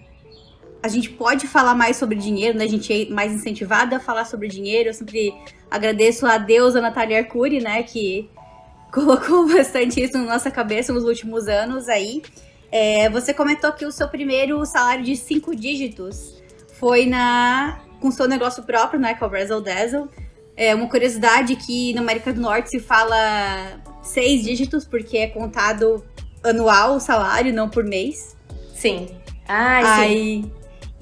[0.83, 2.65] A gente pode falar mais sobre dinheiro, né?
[2.65, 4.89] A gente é mais incentivada a falar sobre dinheiro.
[4.89, 5.33] Eu sempre
[5.71, 7.81] agradeço a Deus, a Natália Arcuri, né?
[7.83, 8.29] Que
[8.93, 12.21] colocou bastante isso na nossa cabeça nos últimos anos aí.
[12.69, 16.43] É, você comentou que o seu primeiro salário de cinco dígitos
[16.79, 20.09] foi na com seu negócio próprio, né, que é o Brazzle Dazzle.
[20.57, 26.03] É uma curiosidade que na América do Norte se fala seis dígitos, porque é contado
[26.43, 28.35] anual o salário, não por mês.
[28.75, 29.07] Sim.
[29.47, 30.51] Ah, sim.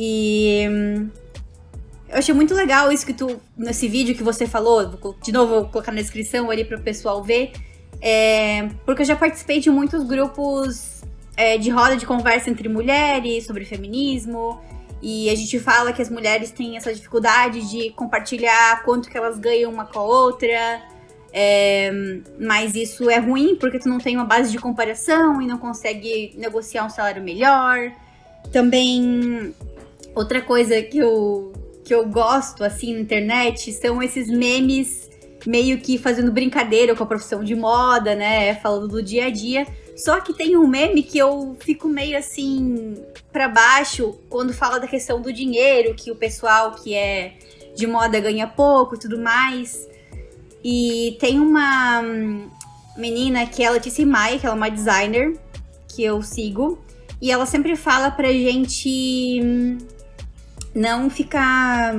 [0.03, 0.63] E
[2.09, 5.65] eu achei muito legal isso que tu, nesse vídeo que você falou, de novo vou
[5.65, 7.51] colocar na descrição ali para o pessoal ver,
[8.01, 11.03] é, porque eu já participei de muitos grupos
[11.37, 14.59] é, de roda de conversa entre mulheres sobre feminismo,
[15.03, 19.37] e a gente fala que as mulheres têm essa dificuldade de compartilhar quanto que elas
[19.37, 20.81] ganham uma com a outra.
[21.33, 21.91] É,
[22.39, 26.33] mas isso é ruim porque tu não tem uma base de comparação e não consegue
[26.37, 27.91] negociar um salário melhor.
[28.51, 29.55] Também
[30.15, 35.09] outra coisa que eu, que eu gosto assim na internet são esses memes
[35.45, 38.55] meio que fazendo brincadeira com a profissão de moda, né?
[38.55, 39.65] Falando do dia a dia.
[39.95, 42.95] Só que tem um meme que eu fico meio assim
[43.31, 47.33] para baixo quando fala da questão do dinheiro, que o pessoal que é
[47.75, 49.87] de moda ganha pouco e tudo mais.
[50.63, 52.03] E tem uma
[52.97, 55.37] menina que é a Letícia Maia, que ela é uma designer
[55.87, 56.79] que eu sigo,
[57.21, 59.77] e ela sempre fala pra gente
[60.73, 61.93] não ficar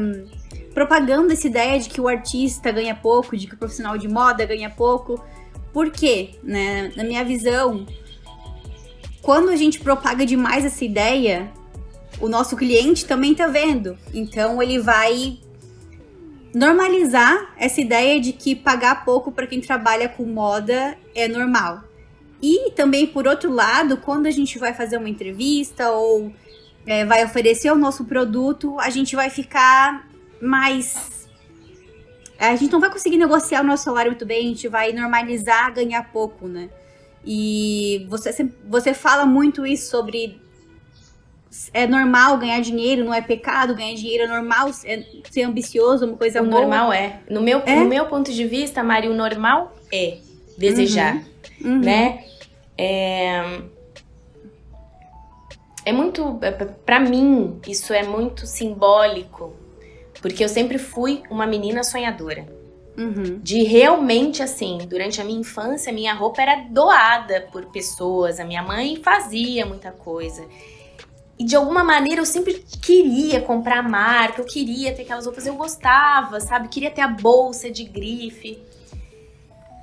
[0.75, 4.45] propagando essa ideia de que o artista ganha pouco, de que o profissional de moda
[4.47, 5.23] ganha pouco,
[5.73, 6.31] por quê?
[6.43, 6.93] Né?
[6.97, 7.87] Na minha visão,
[9.21, 11.51] quando a gente propaga demais essa ideia,
[12.21, 13.97] o nosso cliente também tá vendo.
[14.13, 15.39] Então ele vai
[16.55, 21.85] normalizar essa ideia de que pagar pouco para quem trabalha com moda é normal.
[22.43, 26.33] E também, por outro lado, quando a gente vai fazer uma entrevista ou
[26.87, 30.09] é, vai oferecer o nosso produto, a gente vai ficar
[30.41, 31.23] mais
[32.39, 35.73] a gente não vai conseguir negociar o nosso salário muito bem, a gente vai normalizar
[35.73, 36.69] ganhar pouco, né?
[37.25, 40.41] E você, você fala muito isso sobre
[41.73, 46.17] é normal ganhar dinheiro, não é pecado ganhar dinheiro, é normal é ser ambicioso, uma
[46.17, 46.63] coisa o boa.
[46.63, 47.21] Normal é.
[47.31, 47.77] No meu, é?
[47.77, 50.19] no meu ponto de vista, Mari, o normal é
[50.59, 51.23] desejar,
[51.61, 51.75] uhum.
[51.75, 51.79] Uhum.
[51.79, 52.25] né?
[52.77, 53.61] É,
[55.85, 59.63] é muito, é, para mim, isso é muito simbólico
[60.23, 62.47] porque eu sempre fui uma menina sonhadora.
[62.97, 63.41] Uhum.
[63.43, 68.63] De realmente assim, durante a minha infância, minha roupa era doada por pessoas, a minha
[68.63, 70.47] mãe fazia muita coisa.
[71.39, 75.55] E de alguma maneira eu sempre queria comprar marca, eu queria ter aquelas roupas, eu
[75.55, 76.69] gostava, sabe?
[76.69, 78.63] Queria ter a bolsa de grife.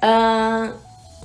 [0.01, 0.73] Uh,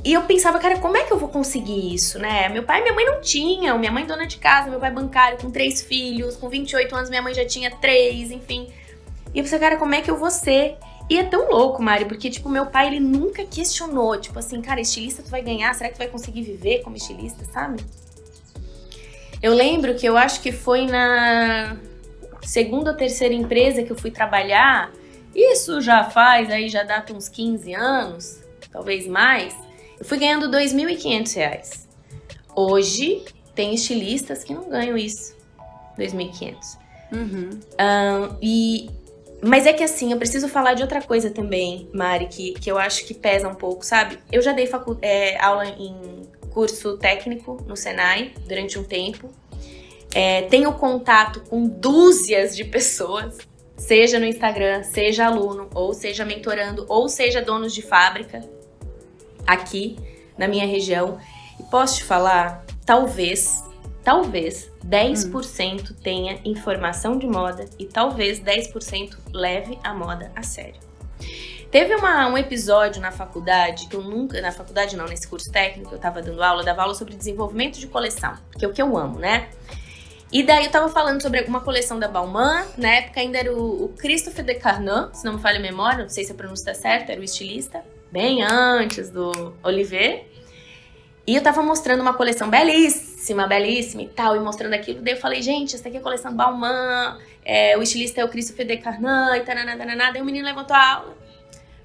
[0.02, 2.48] e eu pensava, cara, como é que eu vou conseguir isso, né?
[2.48, 5.38] Meu pai e minha mãe não tinham, minha mãe dona de casa, meu pai bancário
[5.38, 8.72] com três filhos, com 28 anos minha mãe já tinha três, enfim.
[9.32, 10.76] E eu pensei, cara, como é que eu vou ser?
[11.08, 14.80] E é tão louco, Mari, porque, tipo, meu pai, ele nunca questionou, tipo assim, cara,
[14.80, 15.74] estilista tu vai ganhar?
[15.74, 17.84] Será que tu vai conseguir viver como estilista, sabe?
[19.42, 21.76] Eu lembro que eu acho que foi na
[22.42, 24.90] segunda ou terceira empresa que eu fui trabalhar,
[25.34, 29.54] isso já faz, aí já data uns 15 anos, talvez mais,
[29.98, 31.86] eu fui ganhando R$ 2.500.
[32.54, 35.34] Hoje, tem estilistas que não ganham isso,
[35.96, 36.78] R$ 2.500.
[37.12, 37.50] Uhum.
[37.50, 38.90] Um, e
[39.46, 42.78] mas é que assim, eu preciso falar de outra coisa também, Mari, que, que eu
[42.78, 44.18] acho que pesa um pouco, sabe?
[44.32, 44.66] Eu já dei
[45.02, 49.28] é, aula em curso técnico no Senai durante um tempo.
[50.14, 53.36] É, tenho contato com dúzias de pessoas,
[53.76, 58.40] seja no Instagram, seja aluno, ou seja mentorando, ou seja donos de fábrica
[59.46, 59.96] aqui
[60.36, 61.18] na minha região.
[61.58, 63.62] E posso te falar, talvez
[64.04, 65.94] talvez 10% hum.
[66.02, 70.78] tenha informação de moda e talvez 10% leve a moda a sério.
[71.70, 75.92] Teve uma, um episódio na faculdade, que eu nunca, na faculdade não, nesse curso técnico
[75.92, 78.80] eu tava dando aula, eu dava aula sobre desenvolvimento de coleção, que é o que
[78.80, 79.48] eu amo, né?
[80.30, 83.86] E daí eu tava falando sobre uma coleção da Balmain, na época ainda era o,
[83.86, 86.66] o Christophe de Carnot, se não me falha a memória, não sei se a pronúncia
[86.66, 87.82] tá certa, era o estilista,
[88.14, 90.24] bem antes do Oliver.
[91.26, 95.02] E eu tava mostrando uma coleção belíssima, belíssima e tal, e mostrando aquilo.
[95.02, 98.28] Daí eu falei, gente, essa aqui é a coleção Balmain, é, o estilista é o
[98.28, 100.12] Christopher de Carnan e tananana.
[100.12, 101.16] Daí o menino levantou a aula.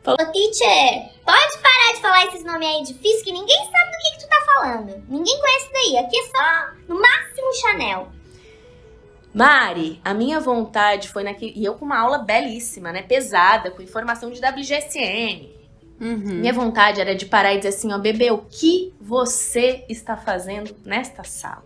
[0.03, 3.97] Falou, Ô, teacher, pode parar de falar esses nomes aí difíceis que ninguém sabe do
[3.97, 5.03] que, que tu tá falando.
[5.09, 5.97] Ninguém conhece daí.
[5.97, 8.07] Aqui é só, no máximo, Chanel.
[9.33, 11.53] Mari, a minha vontade foi naquele.
[11.55, 13.01] E eu com uma aula belíssima, né?
[13.01, 15.58] Pesada, com informação de WGSN
[15.99, 16.35] Uhum.
[16.35, 20.75] Minha vontade era de parar e dizer assim, ó, bebê, o que você está fazendo
[20.85, 21.65] nesta sala?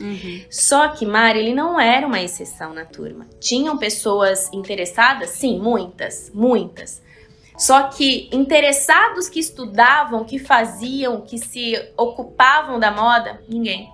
[0.00, 0.42] Uhum.
[0.50, 3.26] Só que Mari, ele não era uma exceção na turma.
[3.40, 5.30] Tinham pessoas interessadas?
[5.30, 7.02] Sim, muitas, muitas.
[7.56, 13.90] Só que interessados que estudavam, que faziam, que se ocupavam da moda, ninguém.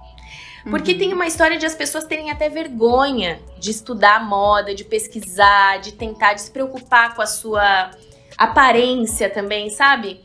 [0.68, 0.99] Porque Uhum.
[0.99, 5.93] tem uma história de as pessoas terem até vergonha de estudar moda, de pesquisar, de
[5.93, 7.91] tentar de se preocupar com a sua
[8.37, 10.20] aparência também, sabe?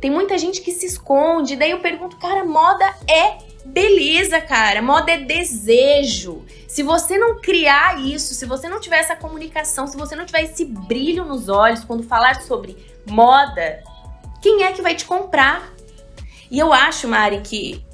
[0.00, 4.82] Tem muita gente que se esconde, daí eu pergunto, cara, moda é beleza, cara.
[4.82, 6.44] Moda é desejo.
[6.66, 10.42] Se você não criar isso, se você não tiver essa comunicação, se você não tiver
[10.42, 13.82] esse brilho nos olhos quando falar sobre moda,
[14.40, 15.72] quem é que vai te comprar?
[16.50, 17.84] E eu acho, Mari, que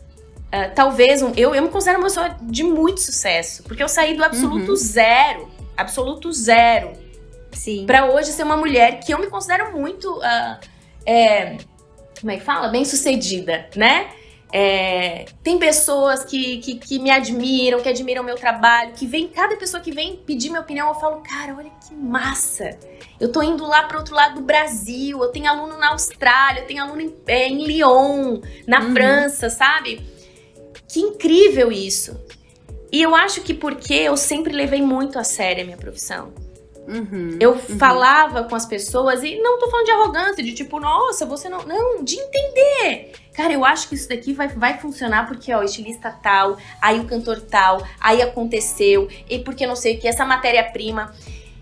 [0.50, 4.16] ah, talvez um, eu, eu me considero uma pessoa de muito sucesso, porque eu saí
[4.16, 4.76] do absoluto Uhum.
[4.76, 6.92] zero, absoluto zero,
[7.58, 7.84] Sim.
[7.86, 10.60] Pra hoje ser uma mulher que eu me considero muito, ah,
[11.04, 11.56] é,
[12.20, 12.68] como é que fala?
[12.68, 14.10] Bem sucedida, né?
[14.50, 19.56] É, tem pessoas que, que, que me admiram, que admiram meu trabalho, que vem, cada
[19.56, 22.78] pessoa que vem pedir minha opinião, eu falo, cara, olha que massa.
[23.20, 26.66] Eu tô indo lá pro outro lado do Brasil, eu tenho aluno na Austrália, eu
[26.66, 28.94] tenho aluno em, é, em Lyon, na Uhum.
[28.94, 30.00] França, sabe?
[30.88, 32.18] Que incrível isso.
[32.90, 36.32] E eu acho que porque eu sempre levei muito a sério a minha profissão.
[36.88, 37.36] Uhum.
[37.38, 41.48] Eu falava com as pessoas e não tô falando de arrogância, de tipo, nossa, você
[41.48, 41.62] não.
[41.64, 43.12] Não, de entender.
[43.34, 46.98] Cara, eu acho que isso daqui vai, vai funcionar porque, ó, o estilista tal, aí
[46.98, 51.14] o cantor tal, aí aconteceu, e porque não sei o que, essa matéria-prima.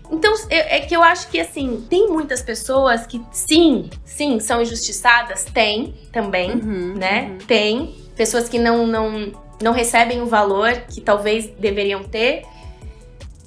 [0.09, 5.43] Então, é que eu acho que, assim, tem muitas pessoas que, sim, sim, são injustiçadas,
[5.43, 6.93] tem também, Uhum.
[6.95, 7.23] né?
[7.31, 7.37] Uhum.
[7.45, 12.43] Tem pessoas que não, não, não recebem o valor que talvez deveriam ter.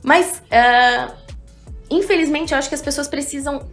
[0.02, 1.12] Mas, ah,
[1.90, 3.68] infelizmente, eu acho que as pessoas precisam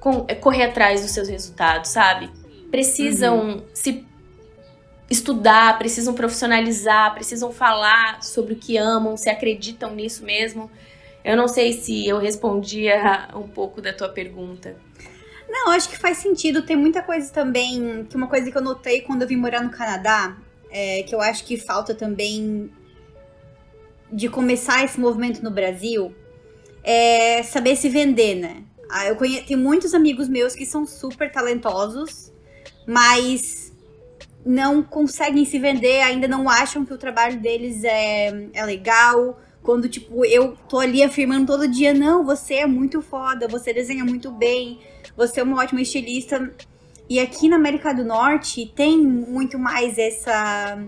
[0.00, 2.30] com- correr atrás dos seus resultados, sabe?
[2.70, 4.04] Precisam se
[5.10, 10.70] estudar, precisam profissionalizar, precisam falar sobre o que amam, se acreditam nisso mesmo.
[11.24, 14.76] Eu não sei se eu respondia um pouco da tua pergunta.
[15.48, 16.62] Não, acho que faz sentido.
[16.62, 19.70] Tem muita coisa também, que uma coisa que eu notei quando eu vim morar no
[19.70, 20.36] Canadá,
[20.70, 22.70] é, que eu acho que falta também
[24.10, 26.14] de começar esse movimento no Brasil,
[26.84, 28.62] é saber se vender, né?
[28.90, 32.30] Ah, eu conheço, tem muitos amigos meus que são super talentosos,
[32.86, 33.72] mas
[34.44, 39.40] não conseguem se vender, ainda não acham que o trabalho deles é, é legal.
[39.62, 44.04] Quando, tipo, eu tô ali afirmando todo dia, não, você é muito foda, você desenha
[44.04, 44.78] muito bem,
[45.16, 46.52] você é uma ótima estilista.
[47.08, 50.78] E aqui na América do Norte tem muito mais essa.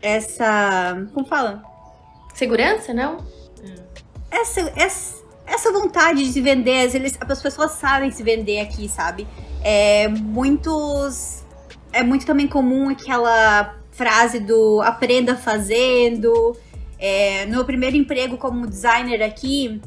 [0.00, 1.06] Essa.
[1.14, 1.62] Como fala?
[2.34, 3.24] Segurança, não?
[4.32, 6.94] Essa, essa, essa vontade de se vender.
[6.94, 9.28] Eles, as pessoas sabem se vender aqui, sabe?
[9.62, 11.44] É muitos.
[11.92, 16.56] É muito também comum aquela frase do aprenda fazendo.
[16.98, 19.80] É, no meu primeiro emprego como designer aqui,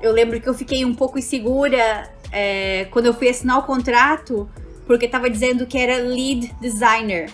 [0.00, 4.48] eu lembro que eu fiquei um pouco insegura é, quando eu fui assinar o contrato,
[4.86, 7.30] porque tava dizendo que era lead designer.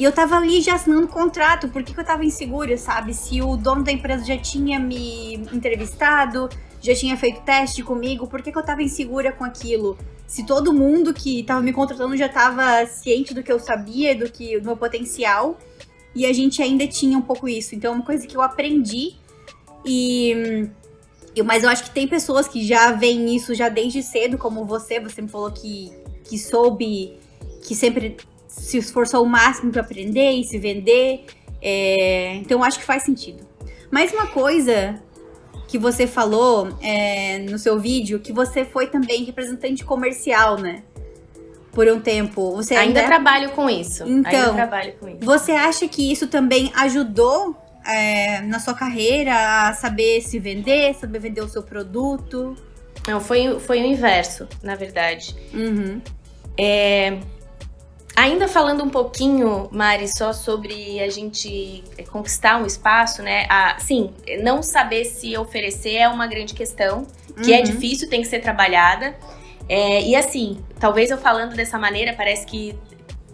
[0.00, 3.12] E eu tava ali já assinando contrato, por que, eu tava insegura, sabe?
[3.12, 6.48] Se o dono da empresa já tinha me entrevistado,
[6.80, 9.98] já tinha feito teste comigo, por que, que eu tava insegura com aquilo?
[10.26, 14.32] Se todo mundo que tava me contratando já tava ciente do que eu sabia, do
[14.32, 15.58] que do meu potencial,
[16.14, 17.74] e a gente ainda tinha um pouco isso.
[17.74, 19.16] Então é uma coisa que eu aprendi
[19.84, 20.66] e
[21.44, 24.98] mas eu acho que tem pessoas que já veem isso já desde cedo, como você.
[24.98, 25.92] Você me falou que,
[26.24, 27.18] que soube,
[27.62, 28.16] que sempre
[28.50, 31.24] se esforçou o máximo para aprender e se vender.
[31.62, 33.46] É, então acho que faz sentido.
[33.90, 35.00] Mais uma coisa
[35.68, 40.82] que você falou é, no seu vídeo, que você foi também representante comercial, né?
[41.72, 42.50] Por um tempo.
[42.56, 44.02] Você Ainda ainda, é trabalho com isso.
[44.02, 45.18] Ainda Então, trabalho com isso.
[45.22, 47.54] Você acha que isso também ajudou
[47.86, 52.56] é, na sua carreira a saber se vender, saber vender o seu produto?
[53.06, 55.36] Não, foi, foi o inverso, na verdade.
[55.54, 56.00] Uhum.
[58.16, 63.46] Ainda falando um pouquinho, Mari, só sobre a gente conquistar um espaço, né?
[63.48, 67.06] Ah, sim, não saber se oferecer é uma grande questão,
[67.42, 67.64] que é Uhum.
[67.64, 69.16] difícil, tem que ser trabalhada.
[69.68, 72.76] É, e assim, talvez eu falando dessa maneira, parece que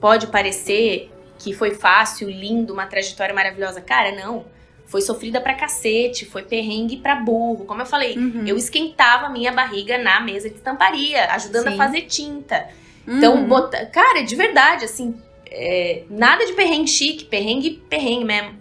[0.01, 3.81] pode parecer que foi fácil, lindo, uma trajetória maravilhosa.
[3.81, 4.45] Cara, não.
[4.87, 7.65] Foi sofrida pra cacete, foi perrengue pra burro.
[7.65, 8.45] Como eu falei, Uhum.
[8.47, 11.75] eu esquentava a minha barriga na mesa de estamparia, ajudando Sim.
[11.75, 12.69] a fazer tinta.
[13.07, 13.47] Então, Uhum.
[13.47, 13.87] bota...
[13.87, 15.15] cara, de verdade, assim,
[15.51, 18.57] é, nada de perrengue chique, perrengue, perrengue mesmo.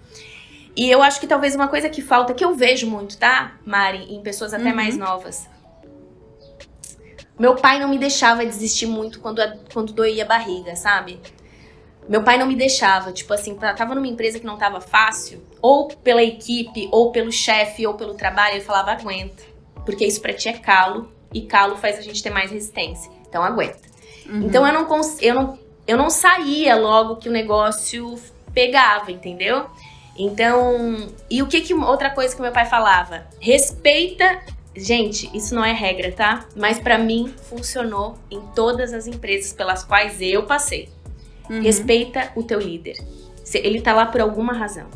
[0.76, 4.14] E eu acho que talvez uma coisa que falta, que eu vejo muito, tá, Mari,
[4.14, 4.76] em pessoas até Uhum.
[4.76, 5.48] mais novas.
[7.38, 9.41] Meu pai não me deixava desistir muito quando,
[9.74, 11.20] quando doía a barriga, sabe?
[12.08, 15.88] Meu pai não me deixava, tipo assim, tava numa empresa que não tava fácil, ou
[15.88, 19.43] pela equipe, ou pelo chefe, ou pelo trabalho, ele falava, aguenta.
[19.86, 23.12] Porque isso pra ti é calo, e calo faz a gente ter mais resistência.
[23.28, 23.80] Então aguenta.
[24.28, 24.43] Uhum.
[24.43, 28.15] Então eu não, eu, não, eu não saía logo que o negócio
[28.53, 29.65] pegava, entendeu?
[30.17, 33.26] Então, e o que que outra coisa que meu pai falava?
[33.39, 34.41] Respeita
[34.78, 36.45] Gente, isso não é regra, tá?
[36.53, 40.89] Mas para mim funcionou em todas as empresas pelas quais eu passei.
[41.49, 41.61] Uhum.
[41.61, 42.97] Respeita o teu líder.
[43.53, 44.88] Ele tá lá por alguma razão.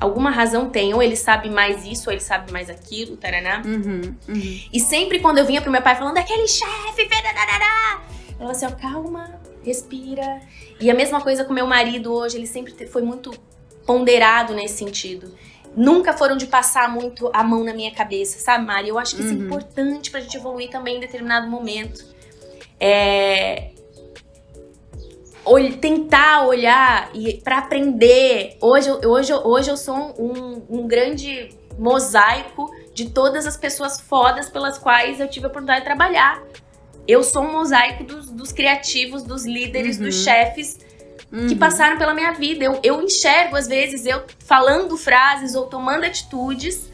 [0.00, 3.62] Alguma razão tem, ou ele sabe mais isso, ou ele sabe mais aquilo, taraná.
[3.64, 4.60] Uhum, uhum.
[4.72, 7.08] E sempre quando eu vinha pro meu pai falando, aquele chefe,
[8.42, 10.40] falava assim, ó, calma, respira.
[10.80, 13.30] E a mesma coisa com meu marido hoje, ele sempre foi muito
[13.86, 15.32] ponderado nesse sentido.
[15.74, 18.88] Nunca foram de passar muito a mão na minha cabeça, sabe, Mari?
[18.88, 19.46] Eu acho que isso é uhum.
[19.46, 22.04] importante pra gente evoluir também em determinado momento.
[22.78, 23.70] É,
[25.80, 28.56] tentar olhar e para aprender.
[28.60, 34.78] Hoje, hoje, hoje eu sou um, um grande mosaico de todas as pessoas fodas pelas
[34.78, 36.42] quais eu tive a oportunidade de trabalhar.
[37.06, 40.04] Eu sou um mosaico dos, dos criativos, dos líderes, uhum.
[40.04, 40.78] dos chefes
[41.32, 41.48] uhum.
[41.48, 42.64] que passaram pela minha vida.
[42.64, 46.90] Eu, eu enxergo, às vezes, eu falando frases ou tomando atitudes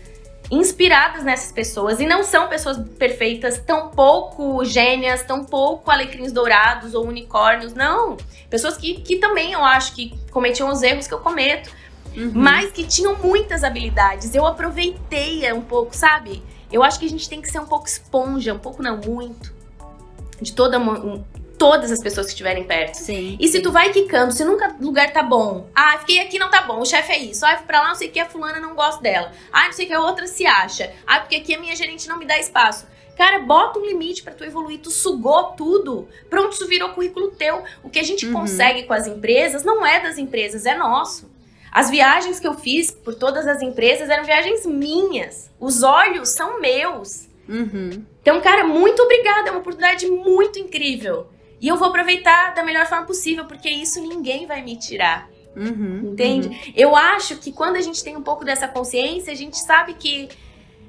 [0.51, 2.01] inspiradas nessas pessoas.
[2.01, 7.75] E não são pessoas perfeitas, tão pouco gênias, tão pouco alecrins dourados ou unicórnios.
[7.75, 8.17] Não.
[8.49, 11.71] Pessoas que, que também eu acho que cometiam os erros que eu cometo.
[12.17, 12.33] Uhum.
[12.35, 14.35] Mas que tinham muitas habilidades.
[14.35, 16.43] Eu aproveitei um pouco, sabe?
[16.73, 19.58] Eu acho que a gente tem que ser um pouco esponja, um pouco não muito.
[20.41, 20.79] De toda
[21.59, 22.95] todas as pessoas que estiverem perto.
[22.95, 23.37] Sim.
[23.39, 26.63] E se tu vai quicando, se nunca lugar tá bom, ah, fiquei aqui não tá
[26.63, 28.61] bom, o chefe é isso, ah, fui pra lá, não sei o que, a fulana
[28.61, 31.55] não gosta dela, ah, não sei o que, a outra se acha, ah, porque aqui
[31.55, 32.87] a minha gerente não me dá espaço.
[33.17, 37.65] Cara, bota um limite para tu evoluir, tu sugou tudo, pronto, isso virou currículo teu.
[37.83, 38.33] O que a gente uhum.
[38.33, 41.29] consegue com as empresas não é das empresas, é nosso.
[41.73, 45.51] As viagens que eu fiz por todas as empresas eram viagens minhas.
[45.59, 47.28] Os olhos são meus.
[47.49, 48.05] Uhum.
[48.21, 49.49] Então, cara, muito obrigada.
[49.49, 51.29] É uma oportunidade muito incrível.
[51.61, 55.29] E eu vou aproveitar da melhor forma possível, porque isso ninguém vai me tirar.
[55.57, 56.49] Uhum, entende?
[56.49, 56.73] Uhum.
[56.77, 60.29] Eu acho que quando a gente tem um pouco dessa consciência, a gente sabe que.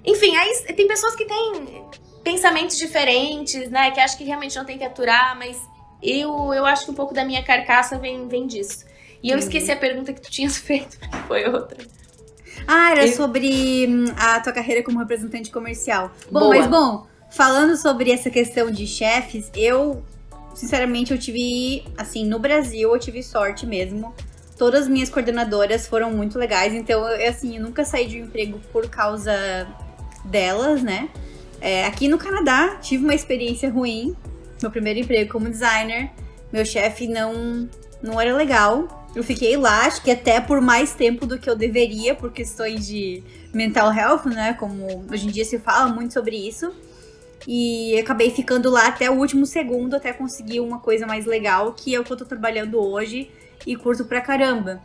[0.05, 1.85] Enfim, aí tem pessoas que têm
[2.23, 3.89] pensamentos diferentes, né?
[3.91, 5.59] Que acham que realmente não tem que aturar, mas
[6.01, 8.85] eu, eu acho que um pouco da minha carcaça vem, vem disso.
[9.23, 9.39] E eu uhum.
[9.39, 11.77] esqueci a pergunta que tu tinhas feito, porque foi outra.
[12.71, 13.13] Ah, era eu...
[13.13, 16.11] sobre hum, a tua carreira como representante comercial.
[16.31, 16.55] Bom, Boa.
[16.55, 20.03] mas bom, falando sobre essa questão de chefes, eu
[20.53, 24.13] sinceramente, eu tive, assim, no Brasil, eu tive sorte mesmo.
[24.55, 28.25] Todas as minhas coordenadoras foram muito legais, então, eu, assim, eu nunca saí de um
[28.25, 29.33] emprego por causa
[30.25, 31.09] delas, né?
[31.61, 34.15] É, aqui no Canadá, tive uma experiência ruim.
[34.61, 36.11] Meu primeiro emprego como designer.
[36.51, 37.67] Meu chefe não,
[38.01, 38.98] não era legal.
[39.15, 42.85] Eu fiquei lá, acho que até por mais tempo do que eu deveria, por questões
[42.85, 44.53] de mental health, né?
[44.53, 46.71] Como hoje em dia se fala muito sobre isso.
[47.47, 51.95] E acabei ficando lá até o último segundo, até conseguir uma coisa mais legal, que
[51.95, 53.31] é o que eu tô trabalhando hoje
[53.65, 54.81] e curto pra caramba.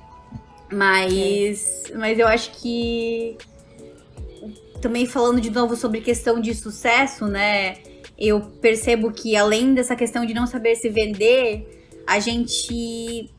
[0.73, 1.97] Mas, é.
[1.97, 3.37] mas eu acho que
[4.81, 7.77] também falando de novo sobre questão de sucesso, né?
[8.19, 13.34] Eu percebo que além dessa questão de não saber se vender, a gente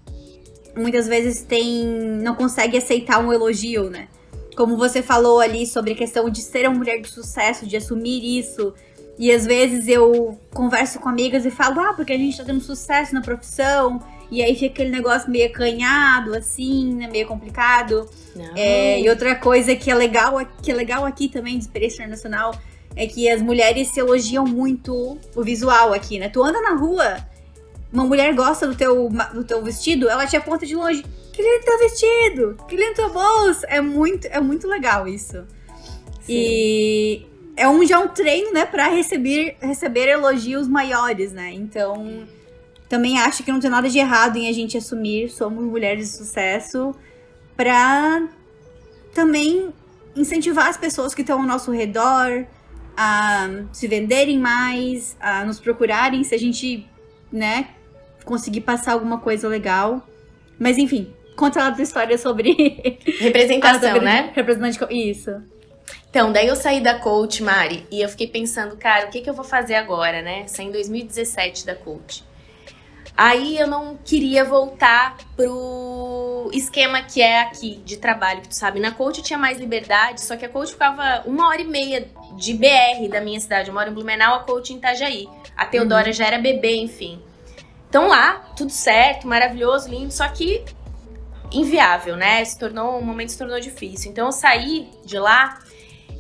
[0.76, 1.86] muitas vezes tem
[2.22, 4.08] não consegue aceitar um elogio, né?
[4.56, 8.40] Como você falou ali sobre a questão de ser uma mulher de sucesso, de assumir
[8.40, 8.74] isso,
[9.18, 12.62] e às vezes eu converso com amigas e falo, ah, porque a gente tá tendo
[12.62, 14.02] sucesso na profissão.
[14.30, 17.08] E aí fica aquele negócio meio acanhado, assim, né?
[17.08, 18.10] Meio complicado.
[18.56, 22.54] É, e outra coisa que é legal, que é legal aqui também, de experiência internacional,
[22.96, 26.28] é que as mulheres se elogiam muito o visual aqui, né?
[26.28, 27.18] Tu anda na rua,
[27.96, 31.04] uma mulher gosta do teu, do teu vestido, ela te aponta de longe.
[31.32, 32.58] Que lindo teu vestido!
[32.68, 33.66] Que lindo tua bolsa!
[33.68, 35.46] É muito, é muito legal isso.
[36.22, 36.34] Sim.
[36.34, 37.26] E
[37.56, 41.52] é um já um treino, né, para receber receber elogios maiores, né?
[41.54, 42.28] Então,
[42.90, 46.18] também acho que não tem nada de errado em a gente assumir somos mulheres de
[46.18, 46.94] sucesso
[47.56, 48.28] para
[49.14, 49.74] também
[50.16, 52.46] incentivar as pessoas que estão ao nosso redor
[52.98, 56.88] a se venderem mais, a nos procurarem se a gente,
[57.32, 57.75] né,
[58.26, 60.06] conseguir passar alguma coisa legal.
[60.60, 62.52] Mas enfim, conta lá a tua história sobre
[63.20, 64.32] representação, sobre né?
[64.34, 65.32] Representante isso.
[66.10, 69.30] Então, daí eu saí da coach, Mari, e eu fiquei pensando, cara, o que, que
[69.30, 70.48] eu vou fazer agora, né?
[70.48, 72.24] Saí em 2017 da coach.
[73.18, 78.80] Aí eu não queria voltar pro esquema que é aqui de trabalho, que tu sabe.
[78.80, 82.08] Na coach eu tinha mais liberdade, só que a coach ficava uma hora e meia
[82.38, 83.70] de BR da minha cidade.
[83.70, 85.28] Eu moro em Blumenau, a coach em Itajaí.
[85.56, 86.14] A Teodora uhum.
[86.14, 87.22] já era bebê, enfim.
[87.96, 90.66] Então lá, tudo certo, maravilhoso, lindo, só que
[91.50, 92.44] inviável, né?
[92.44, 94.12] Se tornou, um momento se tornou difícil.
[94.12, 95.62] Então eu saí de lá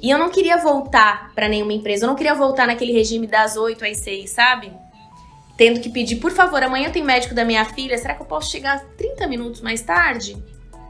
[0.02, 2.06] e eu não queria voltar para nenhuma empresa.
[2.06, 4.72] Eu não queria voltar naquele regime das 8 às 6, sabe?
[5.58, 8.50] Tendo que pedir, por favor, amanhã tem médico da minha filha, será que eu posso
[8.50, 10.42] chegar 30 minutos mais tarde?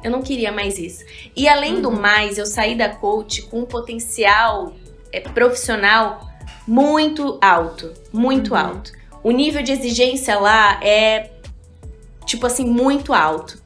[0.04, 1.04] Eu não queria mais isso.
[1.36, 1.82] E além uhum.
[1.82, 4.72] do mais, eu saí da coach com um potencial
[5.12, 6.30] é, profissional
[6.68, 7.92] muito alto.
[8.14, 8.60] Muito uhum.
[8.60, 8.95] alto.
[9.26, 11.32] O nível de exigência lá é,
[12.28, 13.60] tipo assim, muito alto.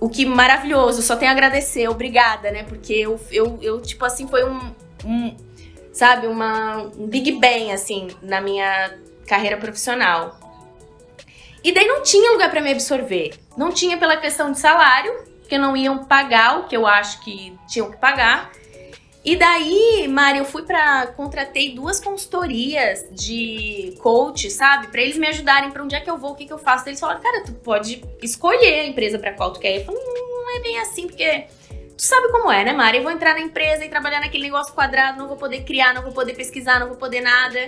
[0.00, 2.64] O que maravilhoso, só tenho a agradecer, obrigada, né?
[2.64, 5.36] Porque eu, eu, eu tipo assim, foi um, um
[5.92, 8.98] sabe, uma, um Big Bang, assim, na minha
[9.28, 10.40] carreira profissional.
[11.62, 13.34] E daí não tinha lugar para me absorver.
[13.56, 17.56] Não tinha pela questão de salário, porque não iam pagar o que eu acho que
[17.68, 18.50] tinham que pagar.
[19.26, 24.86] E daí, Mari, eu fui para contratei duas consultorias de coach, sabe?
[24.86, 26.88] Para eles me ajudarem para onde é que eu vou, o que que eu faço.
[26.88, 29.78] Eles falaram: "Cara, tu pode escolher a empresa para qual tu quer".
[29.78, 31.46] Eu falei: "Não é bem assim, porque
[31.96, 32.98] tu sabe como é, né, Mari?
[32.98, 36.02] Eu vou entrar na empresa e trabalhar naquele negócio quadrado, não vou poder criar, não
[36.02, 37.58] vou poder pesquisar, não vou poder nada".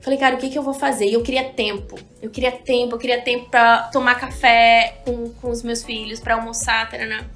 [0.00, 1.06] Falei, cara, o que, que eu vou fazer?
[1.06, 1.98] E eu queria tempo.
[2.20, 6.34] Eu queria tempo, eu queria tempo pra tomar café com, com os meus filhos, para
[6.34, 7.28] almoçar, tarana.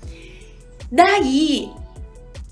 [0.91, 1.73] Daí,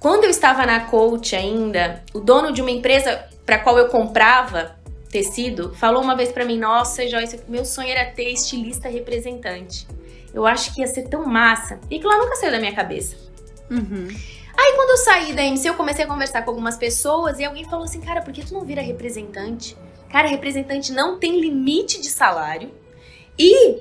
[0.04, 4.78] quando eu estava na coach ainda, o dono de uma empresa para qual eu comprava
[5.08, 9.86] tecido falou uma vez para mim: Nossa, Joyce, meu sonho era ter estilista representante.
[10.34, 11.80] Eu acho que ia ser tão massa.
[11.90, 13.16] E que lá nunca saiu da minha cabeça.
[13.70, 14.08] Uhum.
[14.54, 17.64] Aí quando eu saí da MC, eu comecei a conversar com algumas pessoas e alguém
[17.64, 19.74] falou assim: Cara, por que tu não vira representante?
[20.10, 22.70] Cara, representante não tem limite de salário
[23.38, 23.80] e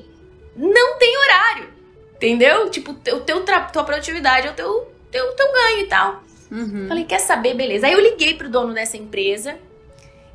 [0.55, 1.73] não tem horário.
[2.15, 2.69] Entendeu?
[2.69, 6.23] Tipo, o teu tua produtividade é o teu, teu, teu ganho e tal.
[6.51, 6.87] Uhum.
[6.87, 7.53] Falei, quer saber?
[7.53, 7.87] Beleza.
[7.87, 9.57] Aí eu liguei pro dono dessa empresa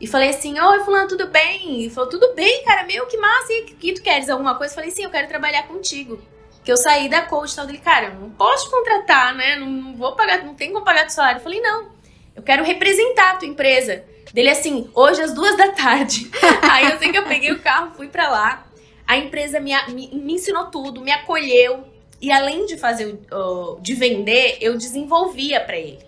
[0.01, 1.81] e falei assim: Oi, Fulano, tudo bem?
[1.81, 3.53] Ele falou: Tudo bem, cara, meu, que massa.
[3.53, 4.73] E que tu queres alguma coisa?
[4.73, 6.21] Eu falei: Sim, eu quero trabalhar contigo.
[6.65, 9.57] Que eu saí da coach e tal dele, cara, eu não posso te contratar, né?
[9.57, 11.39] Não, não vou pagar, não tem como pagar teu salário.
[11.39, 11.89] Eu falei: Não,
[12.37, 14.05] eu quero representar a tua empresa.
[14.33, 16.31] Dele assim, hoje às duas da tarde.
[16.71, 18.67] Aí eu sei que eu peguei o carro, fui para lá.
[19.07, 21.83] A empresa me, me, me, ensinou tudo, me acolheu.
[22.21, 25.99] E além de fazer, uh, de vender, eu desenvolvia para ele.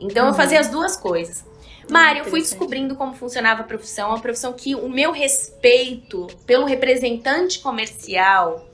[0.00, 0.30] Então uhum.
[0.30, 1.44] eu fazia as duas coisas.
[1.90, 6.64] Mari, eu fui descobrindo como funcionava a profissão, uma profissão que o meu respeito pelo
[6.64, 8.66] representante comercial,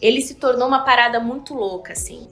[0.00, 2.28] ele se tornou uma parada muito louca, assim.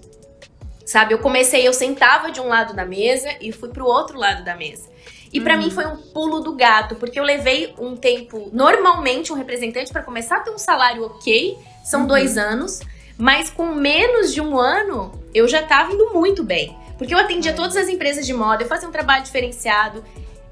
[0.85, 4.45] Sabe, eu comecei, eu sentava de um lado da mesa e fui pro outro lado
[4.45, 4.93] da mesa.
[5.33, 5.71] E para mim uhum.
[5.71, 10.37] foi um pulo do gato, porque eu levei um tempo, normalmente um representante para começar
[10.37, 12.07] a ter um salário ok, são uhum.
[12.07, 12.81] dois anos,
[13.19, 16.77] mas com menos de um ano eu já tava indo muito bem.
[16.97, 17.57] Porque eu atendia uhum.
[17.57, 20.05] todas as empresas de moda, eu fazia um trabalho diferenciado,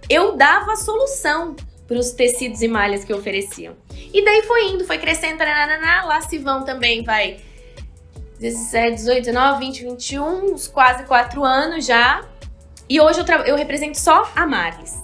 [0.09, 1.55] eu dava a solução
[1.87, 3.77] para os tecidos e malhas que ofereciam.
[4.13, 7.41] E daí foi indo, foi crescendo, tarananá, lá se vão também, vai
[8.41, 12.25] 17, 18, 19, 20, 21, uns quase quatro anos já.
[12.89, 15.01] E hoje eu, eu represento só a Marlis.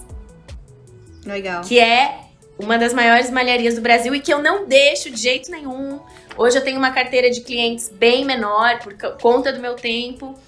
[1.25, 1.61] Legal.
[1.61, 2.19] Que é
[2.57, 6.01] uma das maiores malharias do Brasil e que eu não deixo de jeito nenhum.
[6.39, 10.39] Hoje eu tenho uma carteira de clientes bem menor por conta do meu tempo.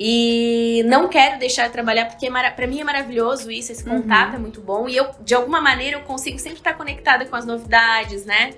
[0.00, 4.00] E não quero deixar de trabalhar porque é para mim é maravilhoso isso, esse uhum.
[4.00, 4.36] contato uhum.
[4.36, 4.88] é muito bom.
[4.88, 8.54] E eu, de alguma maneira, eu consigo sempre estar conectada com as novidades, né?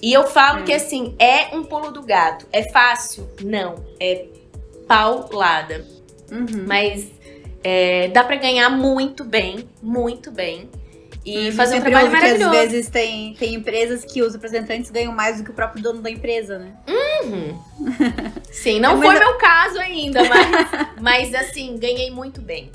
[0.00, 2.46] E eu falo que assim, é um pulo do gato.
[2.52, 3.28] É fácil?
[3.42, 3.74] Não.
[3.98, 4.26] É
[4.86, 5.84] paulada.
[6.30, 6.66] Uhum.
[6.68, 7.10] Mas
[7.64, 10.70] é, dá para ganhar muito bem, muito bem.
[11.26, 12.50] E fazer um trabalho maravilhoso.
[12.52, 15.82] Que às vezes tem, tem empresas que os representantes ganham mais do que o próprio
[15.82, 16.72] dono da empresa, né?
[16.88, 17.60] Uhum.
[18.52, 22.70] Sim, não é, foi meu caso ainda, mas, mas assim, ganhei muito bem.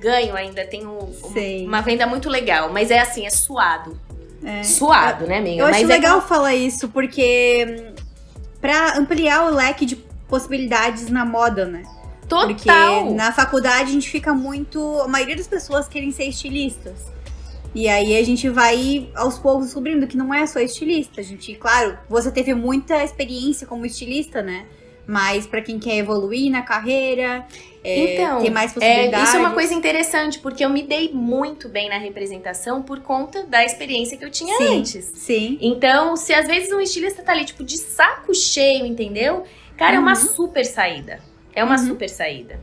[0.00, 4.00] Ganho ainda, tenho um, uma venda muito legal, mas é assim, é suado.
[4.44, 4.62] É.
[4.62, 5.62] Suado, né, amiga?
[5.62, 6.28] Eu mas acho é legal que...
[6.28, 7.94] falar isso, porque hum,
[8.60, 9.96] para ampliar o leque de
[10.28, 11.82] possibilidades na moda, né?
[12.28, 12.46] Total.
[12.46, 15.00] Porque na faculdade a gente fica muito.
[15.00, 16.94] A maioria das pessoas querem ser estilistas.
[17.74, 21.20] E aí a gente vai aos poucos descobrindo que não é só estilista.
[21.20, 24.66] A gente, claro, você teve muita experiência como estilista, né?
[25.06, 27.46] Mas para quem quer evoluir na carreira,
[27.82, 29.20] é, então, ter mais possibilidades.
[29.20, 33.00] É, isso é uma coisa interessante, porque eu me dei muito bem na representação por
[33.00, 35.04] conta da experiência que eu tinha sim, antes.
[35.06, 35.58] Sim.
[35.62, 39.44] Então, se às vezes um estilista tá ali, tipo, de saco cheio, entendeu?
[39.78, 39.96] Cara, uhum.
[39.96, 40.28] é uma uhum.
[40.28, 41.20] super saída.
[41.54, 41.86] É uma uhum.
[41.86, 42.60] super saída.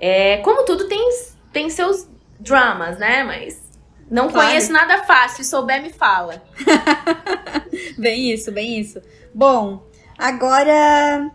[0.00, 1.10] É, como tudo tem,
[1.52, 2.08] tem seus
[2.38, 3.22] dramas, né?
[3.22, 3.69] Mas
[4.10, 4.48] Não Claro.
[4.48, 6.42] conheço nada fácil, se souber, me fala.
[7.96, 9.00] Bem isso, bem isso.
[9.34, 9.86] Bom,
[10.18, 11.30] agora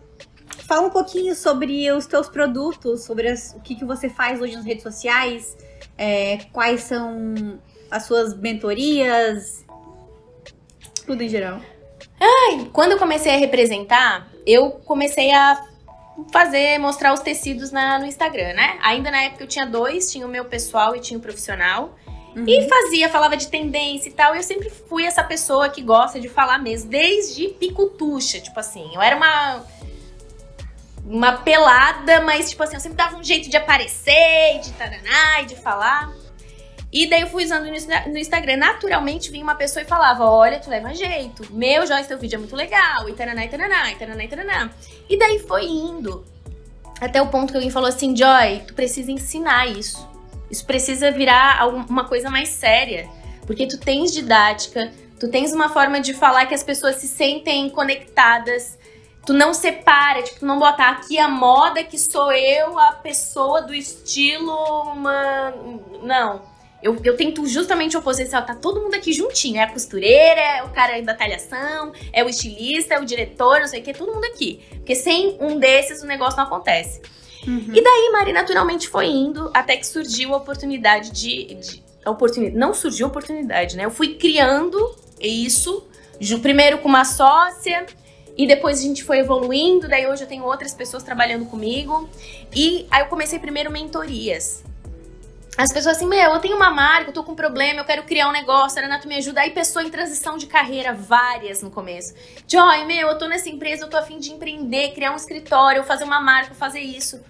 [0.66, 4.54] fala um pouquinho sobre os teus produtos, sobre as- o que, que você faz hoje
[4.56, 5.56] nas redes sociais,
[5.96, 7.58] é, quais são
[7.90, 9.64] as suas mentorias,
[11.06, 11.60] tudo em geral.
[12.72, 15.64] Quando eu comecei a representar, eu comecei a
[16.32, 18.78] fazer, mostrar os tecidos na- no Instagram, né?
[18.82, 21.94] Ainda na época eu tinha dois, tinha o meu pessoal e tinha o profissional.
[22.44, 24.34] E fazia, falava de tendência e tal.
[24.34, 28.90] E eu sempre fui essa pessoa que gosta de falar mesmo, desde picutucha, tipo assim.
[28.94, 29.64] Eu era uma.
[31.08, 35.46] Uma pelada, mas, tipo assim, eu sempre dava um jeito de aparecer, de taraná, e
[35.46, 36.12] de falar.
[36.92, 38.56] E daí eu fui usando no Instagram.
[38.56, 41.46] Naturalmente vinha uma pessoa e falava: Olha, tu leva jeito.
[41.52, 43.08] Meu, Joyce, teu vídeo é muito legal.
[43.08, 44.70] E taraná, e taraná, e taraná, e taraná.
[45.08, 46.24] E daí foi indo.
[47.00, 50.15] Até o ponto que alguém falou assim: Joy, tu precisa ensinar isso.
[50.50, 53.08] Isso precisa virar uma coisa mais séria.
[53.46, 57.68] Porque tu tens didática, tu tens uma forma de falar que as pessoas se sentem
[57.70, 58.78] conectadas.
[59.24, 63.62] Tu não separa, tipo, tu não bota aqui a moda que sou eu, a pessoa
[63.62, 64.52] do estilo.
[64.92, 65.52] Uma...
[66.02, 66.56] Não.
[66.82, 69.56] Eu, eu tento justamente opor assim, tá todo mundo aqui juntinho.
[69.56, 73.66] É a costureira, é o cara da talhação, é o estilista, é o diretor, não
[73.66, 74.62] sei o que, é todo mundo aqui.
[74.70, 77.00] Porque sem um desses o negócio não acontece.
[77.46, 77.70] Uhum.
[77.72, 81.54] E daí, Mari, naturalmente foi indo até que surgiu a oportunidade de.
[81.54, 83.84] de a oportunidade, não surgiu a oportunidade, né?
[83.84, 85.84] Eu fui criando isso,
[86.40, 87.86] primeiro com uma sócia,
[88.36, 89.88] e depois a gente foi evoluindo.
[89.88, 92.08] Daí hoje eu tenho outras pessoas trabalhando comigo.
[92.54, 94.62] E aí eu comecei primeiro mentorias.
[95.58, 98.02] As pessoas assim, meu, eu tenho uma marca, eu tô com um problema, eu quero
[98.02, 99.40] criar um negócio, a Renato me ajuda.
[99.40, 102.14] Aí pessoa em transição de carreira, várias no começo.
[102.46, 106.04] Joy, meu, eu tô nessa empresa, eu tô afim de empreender, criar um escritório, fazer
[106.04, 107.22] uma marca, fazer isso.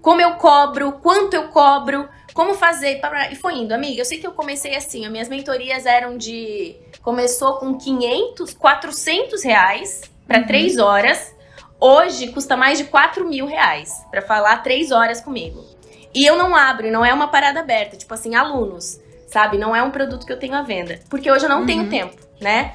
[0.00, 3.00] Como eu cobro, quanto eu cobro, como fazer.
[3.32, 4.00] E foi indo, amiga.
[4.00, 6.76] Eu sei que eu comecei assim, as minhas mentorias eram de.
[7.02, 10.46] Começou com 500, 400 reais para Uhum.
[10.46, 11.34] três horas.
[11.80, 15.73] Hoje custa mais de 4 mil reais para falar três horas comigo.
[16.14, 19.58] E eu não abro, não é uma parada aberta, tipo assim, alunos, sabe?
[19.58, 21.00] Não é um produto que eu tenho à venda.
[21.10, 21.66] Porque hoje eu não Uhum.
[21.66, 22.74] tenho tempo, né?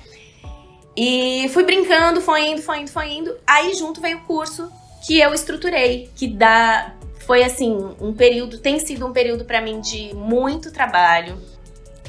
[0.96, 3.38] E fui brincando, foi indo, foi indo, foi indo.
[3.48, 4.70] Aí junto veio o curso
[5.06, 6.94] que eu estruturei, que dá.
[7.26, 11.38] Foi assim, um período, tem sido um período pra mim de muito trabalho.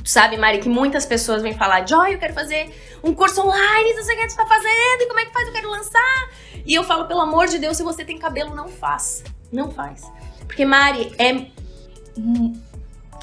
[0.03, 2.75] Tu sabe, Mari, que muitas pessoas vêm falar: Joy, eu quero fazer
[3.05, 5.47] um curso online, não sei o que tu tá fazendo, e como é que faz?
[5.47, 6.31] Eu quero lançar.
[6.67, 9.23] E eu falo, pelo amor de Deus, se você tem cabelo, não faça.
[9.53, 10.03] Não faz.
[10.51, 11.47] Porque, Mari, é.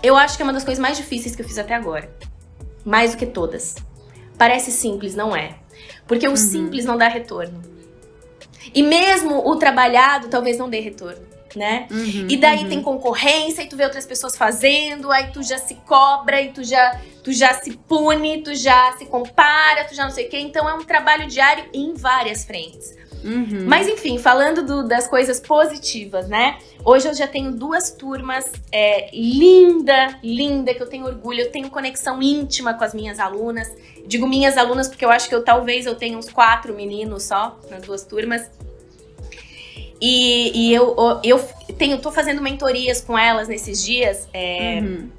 [0.01, 2.09] Eu acho que é uma das coisas mais difíceis que eu fiz até agora.
[2.85, 3.75] Mais do que todas.
[4.37, 5.57] Parece simples, não é.
[6.07, 7.61] Porque o simples não dá retorno.
[8.73, 11.21] E mesmo o trabalhado talvez não dê retorno,
[11.53, 11.87] né?
[11.91, 12.69] Uhum, E daí uhum.
[12.69, 16.63] tem concorrência, e tu vê outras pessoas fazendo, aí tu já se cobra, e tu
[16.63, 20.39] já, tu já se pune, tu já se compara, tu já não sei o quê.
[20.39, 22.95] Então é um trabalho diário em várias frentes.
[23.23, 23.65] Uhum.
[23.67, 26.57] Mas enfim, falando do- das coisas positivas, né?
[26.85, 31.69] Hoje eu já tenho duas turmas é, linda, linda, que eu tenho orgulho, eu tenho
[31.69, 33.69] conexão íntima com as minhas alunas.
[34.05, 37.59] Digo minhas alunas porque eu acho que eu talvez eu tenha uns quatro meninos só
[37.69, 38.49] nas duas turmas.
[39.99, 41.43] E, e eu, eu
[41.77, 44.27] tenho, tô fazendo mentorias com elas nesses dias.
[44.33, 45.09] é, Uhum.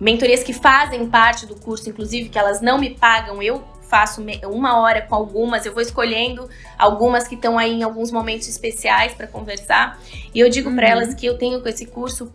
[0.00, 4.78] mentorias que fazem parte do curso, inclusive, que elas não me pagam, eu faço uma
[4.80, 9.26] hora com algumas, eu vou escolhendo algumas que estão aí em alguns momentos especiais para
[9.26, 9.98] conversar.
[10.34, 10.76] E eu digo Uhum.
[10.76, 12.32] para elas que eu tenho com esse curso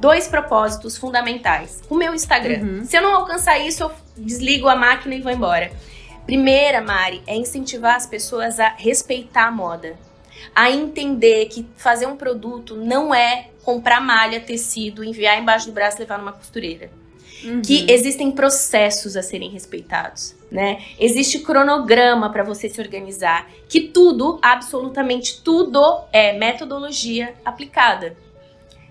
[0.00, 1.82] dois propósitos fundamentais.
[1.90, 2.60] O meu Instagram.
[2.60, 2.84] Uhum.
[2.84, 5.72] Se eu não alcançar isso, eu desligo a máquina e vou embora.
[6.26, 9.96] Primeira, Mari, é incentivar as pessoas a respeitar a moda.
[10.54, 15.98] A entender que fazer um produto não é comprar malha, tecido, enviar embaixo do braço
[15.98, 16.90] e levar numa costureira
[17.44, 17.60] Uhum.
[17.60, 20.82] que existem processos a serem respeitados, né?
[20.98, 28.16] Existe cronograma para você se organizar, que tudo, absolutamente tudo é metodologia aplicada.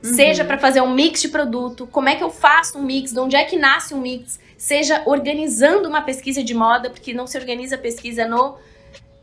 [0.03, 0.13] Uhum.
[0.13, 3.19] Seja para fazer um mix de produto, como é que eu faço um mix, de
[3.19, 7.37] onde é que nasce um mix, seja organizando uma pesquisa de moda, porque não se
[7.37, 8.55] organiza a pesquisa no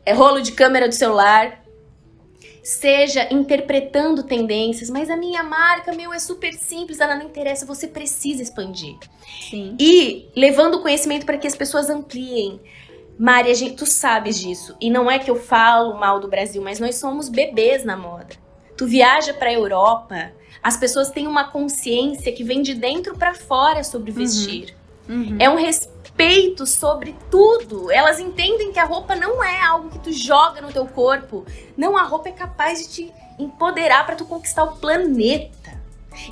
[0.05, 1.60] é, rolo de câmera do celular,
[2.63, 7.87] seja interpretando tendências, mas a minha marca, meu, é super simples, ela não interessa, você
[7.87, 8.97] precisa expandir.
[9.49, 9.75] Sim.
[9.79, 12.59] E levando o conhecimento para que as pessoas ampliem.
[13.17, 14.75] Mari, a gente, tu sabes disso.
[14.79, 18.35] E não é que eu falo mal do Brasil, mas nós somos bebês na moda.
[18.77, 20.31] Tu viaja pra Europa,
[20.63, 24.75] as pessoas têm uma consciência que vem de dentro pra fora sobre vestir.
[25.07, 25.37] Uhum.
[25.39, 26.00] É um respeito
[26.67, 27.91] sobre tudo.
[27.91, 31.45] Elas entendem que a roupa não é algo que tu joga no teu corpo.
[31.75, 35.81] Não, a roupa é capaz de te empoderar pra tu conquistar o planeta.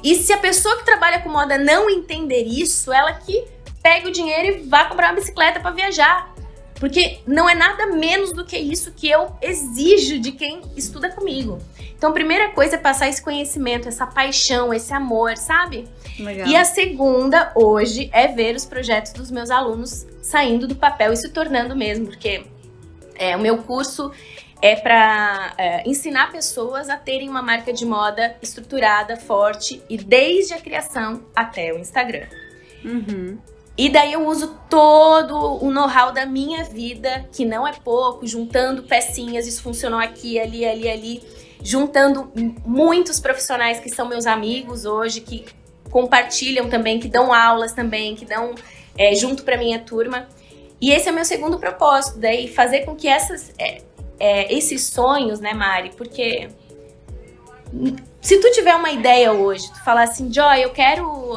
[0.03, 3.47] E se a pessoa que trabalha com moda não entender isso, ela que
[3.81, 6.33] pega o dinheiro e vá comprar uma bicicleta para viajar.
[6.75, 11.59] Porque não é nada menos do que isso que eu exijo de quem estuda comigo.
[11.97, 15.87] Então, primeira coisa é passar esse conhecimento, essa paixão, esse amor, sabe?
[16.19, 16.47] Legal.
[16.47, 21.17] E a segunda, hoje, é ver os projetos dos meus alunos saindo do papel e
[21.17, 22.45] se tornando mesmo, porque
[23.15, 24.11] é, o meu curso
[24.61, 30.53] é para é, ensinar pessoas a terem uma marca de moda estruturada, forte e desde
[30.53, 32.27] a criação até o Instagram.
[32.83, 33.37] Uhum.
[33.77, 38.83] E daí eu uso todo o know-how da minha vida, que não é pouco, juntando
[38.83, 41.23] pecinhas, isso funcionou aqui, ali, ali, ali,
[41.63, 42.29] juntando
[42.65, 45.45] muitos profissionais que são meus amigos hoje, que
[45.89, 48.55] compartilham também, que dão aulas também, que dão
[48.97, 50.27] é, junto para minha turma.
[50.81, 53.81] E esse é o meu segundo propósito, daí fazer com que essas, é,
[54.19, 55.91] é, esses sonhos, né, Mari?
[55.97, 56.49] Porque
[58.21, 61.35] se tu tiver uma ideia hoje, tu falar assim, Joy, eu quero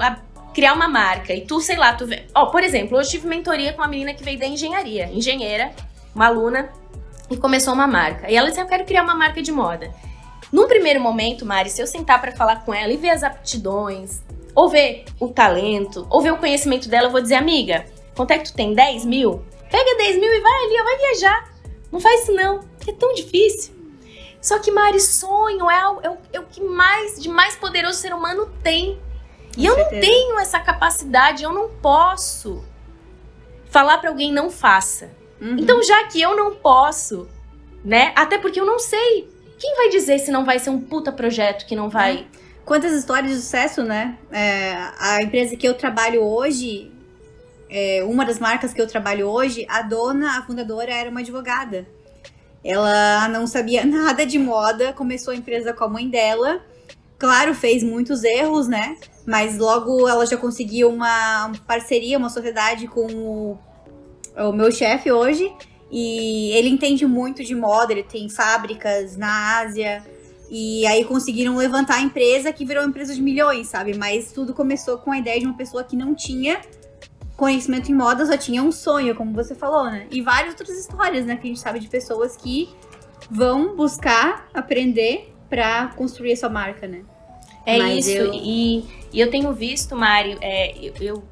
[0.54, 2.24] criar uma marca e tu, sei lá, tu vê.
[2.34, 5.72] Ó, por exemplo, hoje tive mentoria com uma menina que veio da engenharia, engenheira,
[6.14, 6.70] uma aluna,
[7.30, 8.30] e começou uma marca.
[8.30, 9.90] E ela disse: Eu quero criar uma marca de moda.
[10.52, 14.22] Num primeiro momento, Mari, se eu sentar para falar com ela e ver as aptidões,
[14.54, 18.38] ou ver o talento, ou ver o conhecimento dela, eu vou dizer, amiga, quanto é
[18.38, 18.74] que tu tem?
[18.74, 19.42] 10 mil?
[19.70, 21.52] Pega 10 mil e vai ali, vai viajar.
[21.90, 23.74] Não faz isso não, é tão difícil.
[24.40, 27.98] Só que, Mari, sonho é, o, é, o, é o que mais de mais poderoso
[27.98, 28.98] ser humano tem.
[29.56, 32.64] E eu não tenho essa capacidade, eu não posso
[33.70, 35.10] falar para alguém não faça.
[35.40, 35.56] Uhum.
[35.58, 37.28] Então, já que eu não posso,
[37.84, 38.12] né?
[38.14, 39.30] Até porque eu não sei.
[39.58, 42.16] Quem vai dizer se não vai ser um puta projeto que não vai.
[42.16, 42.41] Uhum.
[42.64, 44.16] Quantas histórias de sucesso, né?
[44.30, 46.92] É, a empresa que eu trabalho hoje,
[47.68, 51.86] é, uma das marcas que eu trabalho hoje, a dona, a fundadora, era uma advogada.
[52.64, 56.60] Ela não sabia nada de moda, começou a empresa com a mãe dela.
[57.18, 58.96] Claro, fez muitos erros, né?
[59.26, 63.58] Mas logo ela já conseguiu uma parceria, uma sociedade com o,
[64.36, 65.52] o meu chefe hoje.
[65.90, 70.02] E ele entende muito de moda, ele tem fábricas na Ásia.
[70.54, 73.96] E aí conseguiram levantar a empresa que virou uma empresa de milhões, sabe?
[73.96, 76.60] Mas tudo começou com a ideia de uma pessoa que não tinha
[77.38, 80.06] conhecimento em moda, só tinha um sonho, como você falou, né?
[80.10, 81.36] E várias outras histórias, né?
[81.36, 82.68] Que a gente sabe de pessoas que
[83.30, 87.00] vão buscar aprender para construir a sua marca, né?
[87.64, 88.18] É Mas isso.
[88.18, 88.34] Eu...
[88.34, 91.22] E, e, eu tenho visto, Mário, é, eu, eu,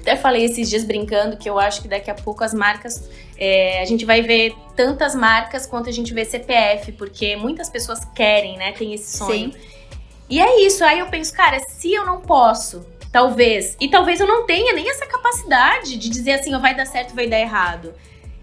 [0.00, 3.10] até falei esses dias brincando que eu acho que daqui a pouco as marcas.
[3.36, 8.04] É, a gente vai ver tantas marcas quanto a gente vê CPF, porque muitas pessoas
[8.14, 8.72] querem, né?
[8.72, 9.52] Tem esse sonho.
[9.52, 9.58] Sim.
[10.28, 10.84] E é isso.
[10.84, 14.88] Aí eu penso, cara, se eu não posso, talvez, e talvez eu não tenha nem
[14.88, 17.94] essa capacidade de dizer assim, ó, vai dar certo, vai dar errado.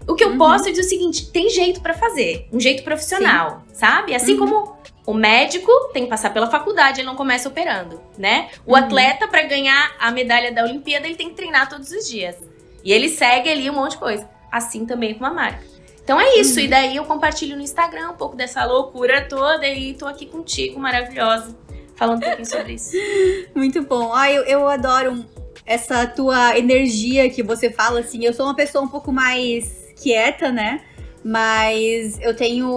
[0.06, 0.38] O que eu uhum.
[0.38, 3.74] posso é dizer o seguinte: tem jeito para fazer, um jeito profissional, Sim.
[3.74, 4.14] sabe?
[4.14, 4.38] Assim uhum.
[4.38, 4.76] como
[5.06, 8.50] o médico tem que passar pela faculdade, ele não começa operando, né?
[8.66, 8.76] O uhum.
[8.76, 12.36] atleta, para ganhar a medalha da Olimpíada, ele tem que treinar todos os dias.
[12.84, 14.28] E ele segue ali um monte de coisa.
[14.52, 15.64] Assim também com uma marca.
[16.04, 16.58] Então é isso.
[16.58, 16.66] Uhum.
[16.66, 20.78] E daí eu compartilho no Instagram um pouco dessa loucura toda e tô aqui contigo,
[20.78, 21.56] maravilhosa,
[21.96, 22.92] falando um pouquinho sobre isso.
[23.54, 24.12] Muito bom.
[24.12, 25.24] Ah, eu, eu adoro
[25.64, 28.24] essa tua energia que você fala, assim.
[28.24, 30.82] Eu sou uma pessoa um pouco mais quieta, né?
[31.24, 32.68] Mas eu tenho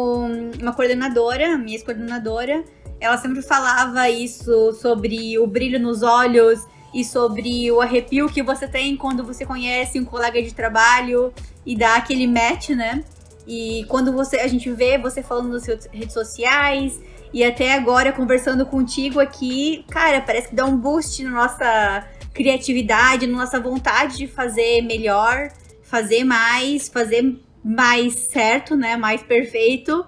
[0.62, 2.64] uma coordenadora, minha ex-coordenadora,
[3.00, 8.68] ela sempre falava isso sobre o brilho nos olhos e sobre o arrepio que você
[8.68, 11.34] tem quando você conhece um colega de trabalho
[11.66, 13.04] e dá aquele match, né?
[13.48, 17.00] E quando você a gente vê você falando nas redes sociais
[17.34, 23.28] e até agora conversando contigo aqui, cara, parece que dá um boost na nossa criatividade,
[23.28, 25.50] na nossa vontade de fazer melhor,
[25.84, 28.98] fazer mais, fazer mais certo, né?
[28.98, 30.06] Mais perfeito.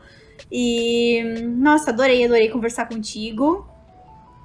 [0.52, 1.24] E
[1.58, 3.68] nossa, adorei, adorei conversar contigo.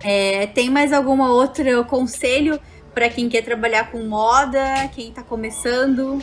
[0.02, 2.58] É, tem mais alguma outro conselho
[2.92, 6.20] para quem quer trabalhar com moda, quem tá começando?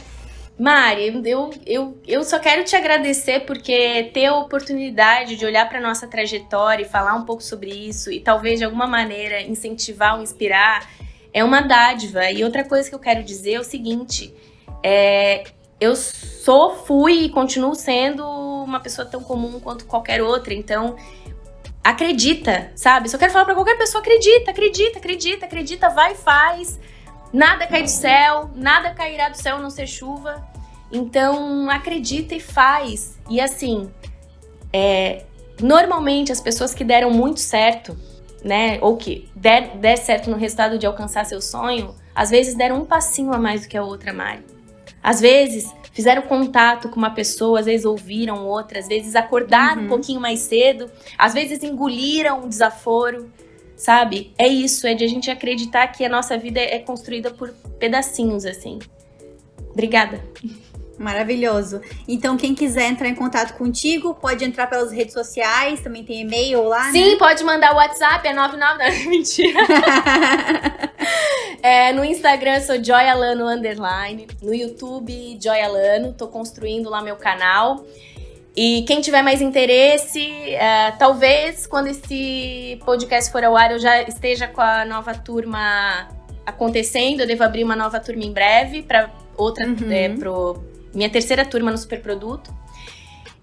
[0.60, 5.80] Mari, eu, eu, eu só quero te agradecer porque ter a oportunidade de olhar para
[5.80, 10.22] nossa trajetória e falar um pouco sobre isso e talvez de alguma maneira incentivar ou
[10.22, 10.90] inspirar
[11.34, 12.30] é uma dádiva.
[12.30, 14.36] E outra coisa que eu quero dizer é o seguinte:
[14.84, 15.46] é,
[15.80, 20.54] eu sou, fui e continuo sendo uma pessoa tão comum quanto qualquer outra.
[20.54, 20.98] Então,
[21.82, 23.10] acredita, sabe?
[23.10, 26.78] Eu quero falar para qualquer pessoa, acredita, acredita, acredita, acredita, vai e faz.
[27.32, 30.49] Nada cai do céu, nada cairá do céu a não ser chuva.
[30.92, 33.18] Então, acredita e faz.
[33.30, 33.90] E assim,
[34.74, 35.26] é,
[35.62, 37.98] normalmente as pessoas que deram muito certo,
[38.44, 42.82] né, ou que der, der certo no resultado de alcançar seu sonho, às vezes deram
[42.82, 44.44] um passinho a mais do que a outra, Mari.
[45.02, 49.86] Às vezes fizeram contato com uma pessoa, às vezes ouviram outra, às vezes acordaram uhum.
[49.86, 53.32] um pouquinho mais cedo, às vezes engoliram um desaforo,
[53.76, 54.34] sabe?
[54.38, 58.46] É isso, é de a gente acreditar que a nossa vida é construída por pedacinhos,
[58.46, 58.80] assim.
[59.72, 60.22] Obrigada.
[61.00, 61.80] Maravilhoso.
[62.06, 66.64] Então, quem quiser entrar em contato contigo, pode entrar pelas redes sociais, também tem e-mail
[66.64, 66.92] lá.
[66.92, 67.18] Sim, né?
[67.18, 68.60] pode mandar o WhatsApp, é 99.
[68.60, 68.78] Não,
[69.10, 69.62] mentira.
[71.64, 74.28] é, no Instagram sou Joyalano Underline.
[74.42, 76.12] No YouTube, Joyalano.
[76.12, 77.86] Tô construindo lá meu canal.
[78.54, 84.02] E quem tiver mais interesse, é, talvez quando esse podcast for ao ar eu já
[84.02, 86.10] esteja com a nova turma
[86.46, 87.22] acontecendo.
[87.22, 89.90] Eu devo abrir uma nova turma em breve para outra Uhum.
[89.90, 90.62] é, pro
[90.94, 92.54] minha terceira turma no Superproduto.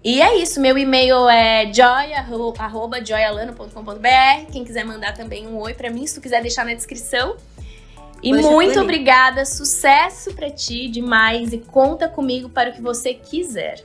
[0.03, 2.25] E é isso, meu e-mail é joia,
[2.59, 4.51] arroba joialano.com.br.
[4.51, 7.35] Quem quiser mandar também um oi pra mim, se tu quiser deixar na descrição.
[8.21, 13.13] E deixar muito obrigada, sucesso pra ti demais e conta comigo para o que você
[13.13, 13.83] quiser.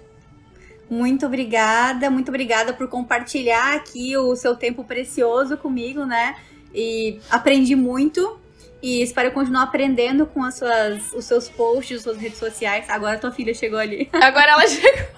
[0.89, 6.37] Muito obrigada, muito obrigada por compartilhar aqui o seu tempo precioso comigo, né?
[6.75, 8.39] E aprendi muito
[8.83, 12.87] e espero continuar aprendendo com as suas, os seus posts, suas redes sociais.
[12.89, 14.09] Agora tua filha chegou ali.
[14.13, 15.09] Agora ela chega.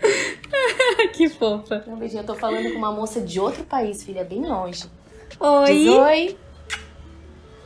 [1.12, 1.84] que fofa.
[1.86, 4.84] Um beijinho, eu tô falando com uma moça de outro país, filha, bem longe.
[5.28, 5.88] Diz Oi.
[5.88, 6.36] oi.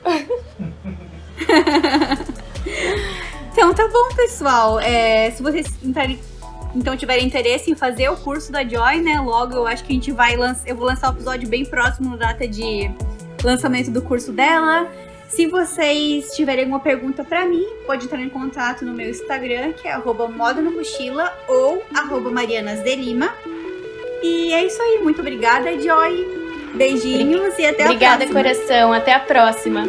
[3.57, 4.79] Então tá bom, pessoal.
[4.79, 5.67] É, se vocês
[6.75, 9.19] então tiverem interesse em fazer o curso da Joy, né?
[9.19, 10.69] Logo eu acho que a gente vai lançar.
[10.69, 12.91] Eu vou lançar o episódio bem próximo da data de
[13.45, 14.91] lançamento do curso dela.
[15.29, 19.89] Se vocês tiverem alguma pergunta pra mim, pode entrar em contato no meu Instagram, que
[19.89, 23.35] é arroba moda no mochila ou arroba marianasdelima.
[24.23, 25.01] E é isso aí.
[25.03, 26.27] Muito obrigada, Joy.
[26.75, 28.43] Beijinhos e até Obrigada, a próxima.
[28.43, 28.93] coração.
[28.93, 29.85] Até a próxima.